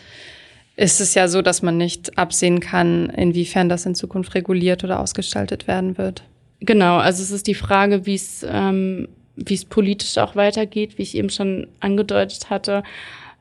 ist 0.75 0.99
es 0.99 1.13
ja 1.13 1.29
so, 1.29 1.43
dass 1.43 1.61
man 1.61 1.77
nicht 1.77 2.17
absehen 2.17 2.61
kann, 2.61 3.11
inwiefern 3.11 3.69
das 3.69 3.85
in 3.85 3.95
Zukunft 3.95 4.35
reguliert 4.35 4.85
oder 4.85 5.01
ausgestaltet 5.01 5.67
werden 5.67 5.99
wird. 5.99 6.23
Genau, 6.61 6.97
also 6.97 7.23
es 7.23 7.31
ist 7.31 7.47
die 7.47 7.55
Frage, 7.55 8.07
wie 8.07 8.15
es 8.15 8.47
ähm, 8.49 9.09
wie 9.39 9.55
es 9.55 9.65
politisch 9.65 10.19
auch 10.19 10.37
weitergeht, 10.37 10.99
wie 10.99 11.03
ich 11.03 11.17
eben 11.17 11.31
schon 11.31 11.69
angedeutet 11.81 12.51
hatte. 12.51 12.83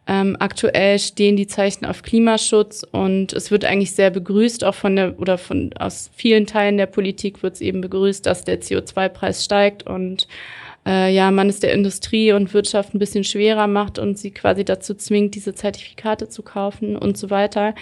Ähm, 0.09 0.37
aktuell 0.39 0.99
stehen 0.99 1.35
die 1.35 1.47
Zeichen 1.47 1.85
auf 1.85 2.01
Klimaschutz 2.01 2.85
und 2.91 3.33
es 3.33 3.51
wird 3.51 3.65
eigentlich 3.65 3.91
sehr 3.91 4.09
begrüßt, 4.09 4.63
auch 4.63 4.75
von 4.75 4.95
der 4.95 5.19
oder 5.19 5.37
von 5.37 5.73
aus 5.77 6.09
vielen 6.15 6.45
Teilen 6.45 6.77
der 6.77 6.85
Politik 6.85 7.43
wird 7.43 7.55
es 7.55 7.61
eben 7.61 7.81
begrüßt, 7.81 8.25
dass 8.25 8.45
der 8.45 8.61
CO2-Preis 8.61 9.43
steigt 9.43 9.83
und 9.83 10.27
äh, 10.85 11.13
ja, 11.13 11.29
man 11.29 11.49
es 11.49 11.59
der 11.59 11.73
Industrie 11.73 12.31
und 12.31 12.53
Wirtschaft 12.53 12.95
ein 12.95 12.99
bisschen 12.99 13.25
schwerer 13.25 13.67
macht 13.67 13.99
und 13.99 14.17
sie 14.17 14.31
quasi 14.31 14.63
dazu 14.63 14.95
zwingt, 14.95 15.35
diese 15.35 15.53
Zertifikate 15.53 16.29
zu 16.29 16.41
kaufen 16.41 16.95
und 16.95 17.17
so 17.17 17.29
weiter. 17.29 17.75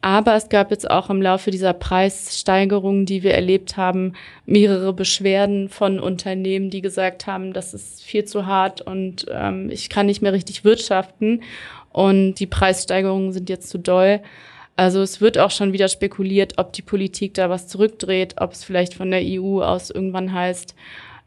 Aber 0.00 0.36
es 0.36 0.48
gab 0.48 0.70
jetzt 0.70 0.88
auch 0.88 1.10
im 1.10 1.20
Laufe 1.20 1.50
dieser 1.50 1.72
Preissteigerungen, 1.72 3.04
die 3.04 3.24
wir 3.24 3.34
erlebt 3.34 3.76
haben, 3.76 4.12
mehrere 4.46 4.92
Beschwerden 4.92 5.68
von 5.68 5.98
Unternehmen, 5.98 6.70
die 6.70 6.82
gesagt 6.82 7.26
haben, 7.26 7.52
das 7.52 7.74
ist 7.74 8.02
viel 8.02 8.24
zu 8.24 8.46
hart 8.46 8.80
und 8.80 9.26
ähm, 9.30 9.70
ich 9.70 9.88
kann 9.88 10.06
nicht 10.06 10.22
mehr 10.22 10.32
richtig 10.32 10.64
wirtschaften 10.64 11.42
und 11.90 12.34
die 12.34 12.46
Preissteigerungen 12.46 13.32
sind 13.32 13.48
jetzt 13.50 13.70
zu 13.70 13.78
doll. 13.78 14.20
Also 14.76 15.02
es 15.02 15.20
wird 15.20 15.38
auch 15.38 15.50
schon 15.50 15.72
wieder 15.72 15.88
spekuliert, 15.88 16.54
ob 16.58 16.72
die 16.72 16.82
Politik 16.82 17.34
da 17.34 17.50
was 17.50 17.66
zurückdreht, 17.66 18.36
ob 18.40 18.52
es 18.52 18.62
vielleicht 18.62 18.94
von 18.94 19.10
der 19.10 19.22
EU 19.24 19.60
aus 19.60 19.90
irgendwann 19.90 20.32
heißt, 20.32 20.76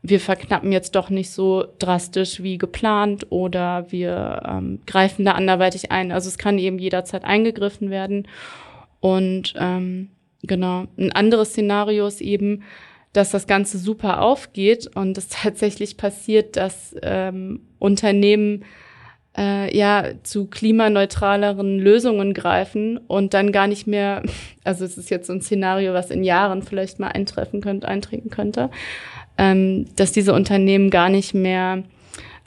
wir 0.03 0.19
verknappen 0.19 0.71
jetzt 0.71 0.95
doch 0.95 1.09
nicht 1.09 1.29
so 1.29 1.65
drastisch 1.77 2.41
wie 2.41 2.57
geplant 2.57 3.27
oder 3.29 3.91
wir 3.91 4.41
ähm, 4.47 4.79
greifen 4.87 5.25
da 5.25 5.33
anderweitig 5.33 5.91
ein. 5.91 6.11
Also 6.11 6.27
es 6.27 6.37
kann 6.39 6.57
eben 6.57 6.79
jederzeit 6.79 7.23
eingegriffen 7.23 7.91
werden. 7.91 8.27
Und 8.99 9.53
ähm, 9.59 10.09
genau, 10.41 10.85
ein 10.97 11.11
anderes 11.11 11.49
Szenario 11.49 12.07
ist 12.07 12.21
eben, 12.21 12.63
dass 13.13 13.29
das 13.29 13.45
Ganze 13.45 13.77
super 13.77 14.21
aufgeht 14.21 14.89
und 14.95 15.17
es 15.17 15.27
tatsächlich 15.29 15.97
passiert, 15.97 16.55
dass 16.55 16.95
ähm, 17.03 17.61
Unternehmen 17.77 18.65
äh, 19.37 19.75
ja 19.75 20.05
zu 20.23 20.47
klimaneutraleren 20.47 21.79
Lösungen 21.79 22.33
greifen 22.33 22.97
und 22.97 23.33
dann 23.33 23.51
gar 23.51 23.67
nicht 23.67 23.87
mehr, 23.87 24.23
also 24.63 24.83
es 24.83 24.97
ist 24.97 25.09
jetzt 25.09 25.27
so 25.27 25.33
ein 25.33 25.41
Szenario, 25.41 25.93
was 25.93 26.09
in 26.11 26.23
Jahren 26.23 26.63
vielleicht 26.63 26.99
mal 26.99 27.09
eintreffen 27.09 27.61
könnte, 27.61 27.87
eintreten 27.87 28.29
könnte, 28.29 28.69
ähm, 29.41 29.87
dass 29.95 30.11
diese 30.11 30.33
Unternehmen 30.33 30.91
gar 30.91 31.09
nicht 31.09 31.33
mehr 31.33 31.81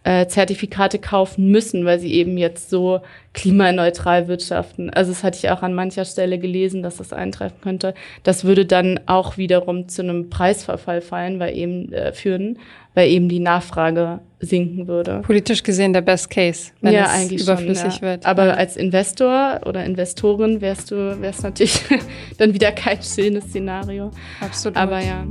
äh, 0.05 0.27
Zertifikate 0.29 0.99
kaufen 1.01 1.51
müssen, 1.51 1.85
weil 1.85 1.99
sie 1.99 2.13
eben 2.15 2.39
jetzt 2.39 2.71
so 2.71 3.01
klimaneutral 3.33 4.29
wirtschaften. 4.29 4.91
Also 4.91 5.11
das 5.11 5.25
hatte 5.25 5.39
ich 5.39 5.51
auch 5.51 5.63
an 5.63 5.75
mancher 5.75 6.05
Stelle 6.05 6.39
gelesen, 6.39 6.83
dass 6.85 6.99
das 6.99 7.13
eintreffen 7.13 7.59
könnte. 7.63 7.95
Das 8.23 8.45
würde 8.45 8.65
dann 8.65 9.01
auch 9.07 9.39
wiederum 9.39 9.89
zu 9.89 10.03
einem 10.03 10.31
Preisverfall 10.31 11.01
fallen, 11.01 11.41
weil 11.41 11.57
eben 11.57 11.93
äh, 11.93 12.13
führen, 12.13 12.59
weil 12.93 13.09
eben 13.09 13.29
die 13.29 13.41
Nachfrage 13.41 14.21
sinken 14.39 14.87
würde. 14.87 15.23
Politisch 15.23 15.65
gesehen 15.65 15.93
der 15.93 16.03
Best 16.03 16.31
Case, 16.31 16.71
wenn 16.81 16.93
ja, 16.93 17.07
es 17.07 17.11
eigentlich 17.11 17.43
überflüssig 17.43 17.95
schon, 17.95 18.03
ja. 18.03 18.13
wird. 18.13 18.27
Aber 18.27 18.57
als 18.57 18.77
Investor 18.77 19.63
oder 19.67 19.85
Investorin 19.85 20.61
wärst 20.61 20.93
du 20.93 21.21
wärst 21.21 21.43
natürlich 21.43 21.83
dann 22.39 22.55
wieder 22.55 22.71
kein 22.71 23.03
schönes 23.03 23.45
Szenario. 23.47 24.11
Absolut. 24.41 24.77
Aber 24.77 25.01
ja. 25.01 25.25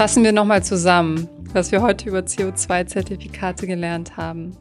Fassen 0.00 0.24
wir 0.24 0.32
nochmal 0.32 0.64
zusammen, 0.64 1.28
was 1.52 1.72
wir 1.72 1.82
heute 1.82 2.08
über 2.08 2.20
CO2-Zertifikate 2.20 3.66
gelernt 3.66 4.16
haben. 4.16 4.56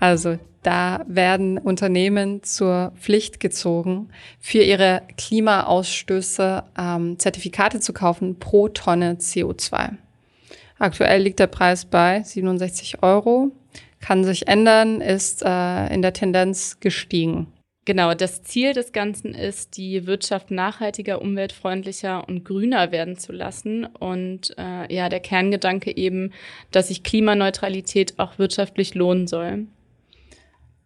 Also 0.00 0.38
da 0.62 1.04
werden 1.06 1.58
Unternehmen 1.58 2.42
zur 2.42 2.90
Pflicht 2.98 3.38
gezogen, 3.38 4.08
für 4.40 4.62
ihre 4.62 5.02
Klimaausstöße 5.18 6.64
ähm, 6.78 7.18
Zertifikate 7.18 7.80
zu 7.80 7.92
kaufen 7.92 8.38
pro 8.38 8.68
Tonne 8.68 9.16
CO2. 9.20 9.90
Aktuell 10.78 11.20
liegt 11.20 11.40
der 11.40 11.48
Preis 11.48 11.84
bei 11.84 12.22
67 12.22 13.02
Euro, 13.02 13.50
kann 14.00 14.24
sich 14.24 14.48
ändern, 14.48 15.02
ist 15.02 15.42
äh, 15.44 15.92
in 15.92 16.00
der 16.00 16.14
Tendenz 16.14 16.80
gestiegen. 16.80 17.46
Genau, 17.84 18.14
das 18.14 18.44
Ziel 18.44 18.74
des 18.74 18.92
Ganzen 18.92 19.34
ist, 19.34 19.76
die 19.76 20.06
Wirtschaft 20.06 20.52
nachhaltiger, 20.52 21.20
umweltfreundlicher 21.20 22.28
und 22.28 22.44
grüner 22.44 22.92
werden 22.92 23.16
zu 23.16 23.32
lassen. 23.32 23.86
Und 23.86 24.54
äh, 24.56 24.94
ja, 24.94 25.08
der 25.08 25.18
Kerngedanke 25.18 25.96
eben, 25.96 26.32
dass 26.70 26.88
sich 26.88 27.02
Klimaneutralität 27.02 28.20
auch 28.20 28.38
wirtschaftlich 28.38 28.94
lohnen 28.94 29.26
soll. 29.26 29.66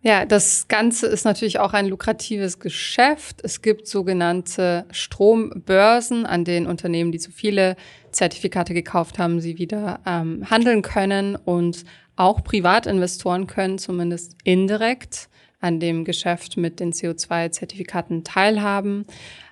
Ja, 0.00 0.24
das 0.24 0.68
Ganze 0.68 1.06
ist 1.08 1.24
natürlich 1.24 1.58
auch 1.58 1.74
ein 1.74 1.86
lukratives 1.86 2.60
Geschäft. 2.60 3.40
Es 3.42 3.60
gibt 3.60 3.88
sogenannte 3.88 4.86
Strombörsen, 4.90 6.24
an 6.24 6.44
denen 6.44 6.66
Unternehmen, 6.66 7.12
die 7.12 7.18
zu 7.18 7.30
viele 7.30 7.76
Zertifikate 8.10 8.72
gekauft 8.72 9.18
haben, 9.18 9.40
sie 9.40 9.58
wieder 9.58 10.00
ähm, 10.06 10.48
handeln 10.48 10.80
können. 10.80 11.36
Und 11.36 11.84
auch 12.14 12.42
Privatinvestoren 12.42 13.46
können 13.46 13.78
zumindest 13.78 14.36
indirekt 14.44 15.28
an 15.60 15.80
dem 15.80 16.04
Geschäft 16.04 16.56
mit 16.56 16.80
den 16.80 16.92
CO2-Zertifikaten 16.92 18.24
teilhaben. 18.24 19.06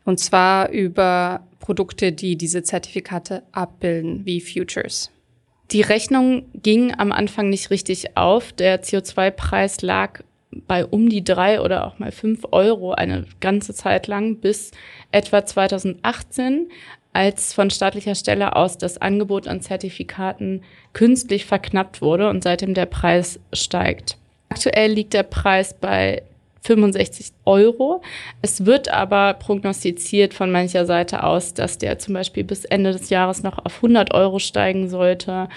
Und 0.04 0.20
zwar 0.20 0.70
über 0.70 1.46
Produkte, 1.60 2.12
die 2.12 2.36
diese 2.36 2.62
Zertifikate 2.62 3.42
abbilden, 3.52 4.26
wie 4.26 4.40
Futures. 4.40 5.10
Die 5.70 5.80
Rechnung 5.80 6.44
ging 6.54 6.94
am 6.96 7.10
Anfang 7.10 7.48
nicht 7.48 7.70
richtig 7.70 8.16
auf. 8.16 8.52
Der 8.52 8.82
CO2-Preis 8.82 9.80
lag 9.82 10.20
bei 10.66 10.84
um 10.84 11.08
die 11.08 11.24
drei 11.24 11.60
oder 11.60 11.86
auch 11.86 11.98
mal 11.98 12.12
fünf 12.12 12.46
Euro 12.52 12.92
eine 12.92 13.24
ganze 13.40 13.74
Zeit 13.74 14.06
lang 14.06 14.36
bis 14.36 14.70
etwa 15.10 15.44
2018, 15.44 16.68
als 17.12 17.54
von 17.54 17.70
staatlicher 17.70 18.14
Stelle 18.14 18.56
aus 18.56 18.76
das 18.76 18.98
Angebot 18.98 19.48
an 19.48 19.60
Zertifikaten 19.60 20.62
künstlich 20.92 21.46
verknappt 21.46 22.02
wurde 22.02 22.28
und 22.28 22.42
seitdem 22.42 22.74
der 22.74 22.86
Preis 22.86 23.40
steigt. 23.52 24.18
Aktuell 24.48 24.92
liegt 24.92 25.14
der 25.14 25.22
Preis 25.22 25.74
bei 25.74 26.22
65 26.62 27.33
Euro. 27.44 28.02
Es 28.40 28.64
wird 28.64 28.88
aber 28.88 29.35
prognostiziert 29.35 30.33
von 30.33 30.50
mancher 30.50 30.87
Seite 30.87 31.22
aus, 31.22 31.54
dass 31.54 31.78
der 31.78 31.98
zum 31.98 32.14
Beispiel 32.14 32.44
bis 32.44 32.64
Ende 32.64 32.92
des 32.92 33.11
Jahres 33.11 33.42
noch 33.42 33.64
auf 33.64 33.76
100 33.76 34.14
Euro 34.14 34.38
steigen 34.38 34.88
sollte 34.88 35.48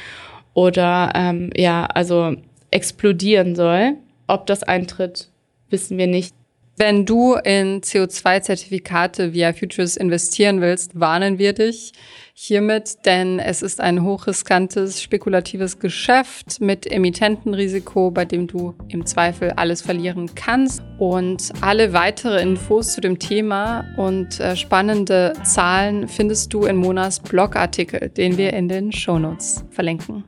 oder 0.53 1.13
ähm, 1.15 1.51
ja, 1.55 1.85
also 1.85 2.35
explodieren 2.71 3.55
soll. 3.55 3.93
Ob 4.27 4.45
das 4.47 4.63
eintritt, 4.63 5.29
wissen 5.69 5.97
wir 5.97 6.07
nicht. 6.07 6.35
Wenn 6.75 7.05
du 7.05 7.35
in 7.35 7.81
CO2-Zertifikate 7.81 9.33
via 9.33 9.53
Futures 9.53 9.97
investieren 9.97 10.61
willst, 10.61 10.99
warnen 10.99 11.39
wir 11.39 11.53
dich 11.53 11.93
hiermit, 12.39 13.05
denn 13.05 13.39
es 13.39 13.63
ist 13.63 13.81
ein 13.81 14.03
hochriskantes, 14.03 15.01
spekulatives 15.01 15.79
Geschäft 15.79 16.61
mit 16.61 16.85
Emittentenrisiko, 16.85 18.11
bei 18.11 18.25
dem 18.25 18.45
du 18.45 18.75
im 18.89 19.07
Zweifel 19.07 19.51
alles 19.55 19.81
verlieren 19.81 20.29
kannst. 20.35 20.83
Und 20.99 21.51
alle 21.61 21.93
weitere 21.93 22.39
Infos 22.41 22.93
zu 22.93 23.01
dem 23.01 23.17
Thema 23.17 23.85
und 23.97 24.39
äh, 24.39 24.55
spannende 24.55 25.33
Zahlen 25.43 26.07
findest 26.07 26.53
du 26.53 26.65
in 26.65 26.75
Monas 26.75 27.19
Blogartikel, 27.19 28.09
den 28.09 28.37
wir 28.37 28.53
in 28.53 28.67
den 28.67 28.91
Shownotes 28.91 29.65
verlinken. 29.71 30.23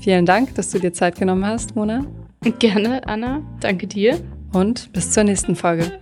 Vielen 0.00 0.26
Dank, 0.26 0.54
dass 0.54 0.70
du 0.70 0.78
dir 0.78 0.92
Zeit 0.92 1.18
genommen 1.18 1.44
hast, 1.44 1.74
Mona. 1.74 2.06
Gerne, 2.60 3.06
Anna. 3.06 3.42
Danke 3.60 3.88
dir. 3.88 4.20
Und 4.52 4.92
bis 4.92 5.10
zur 5.10 5.24
nächsten 5.24 5.56
Folge. 5.56 6.01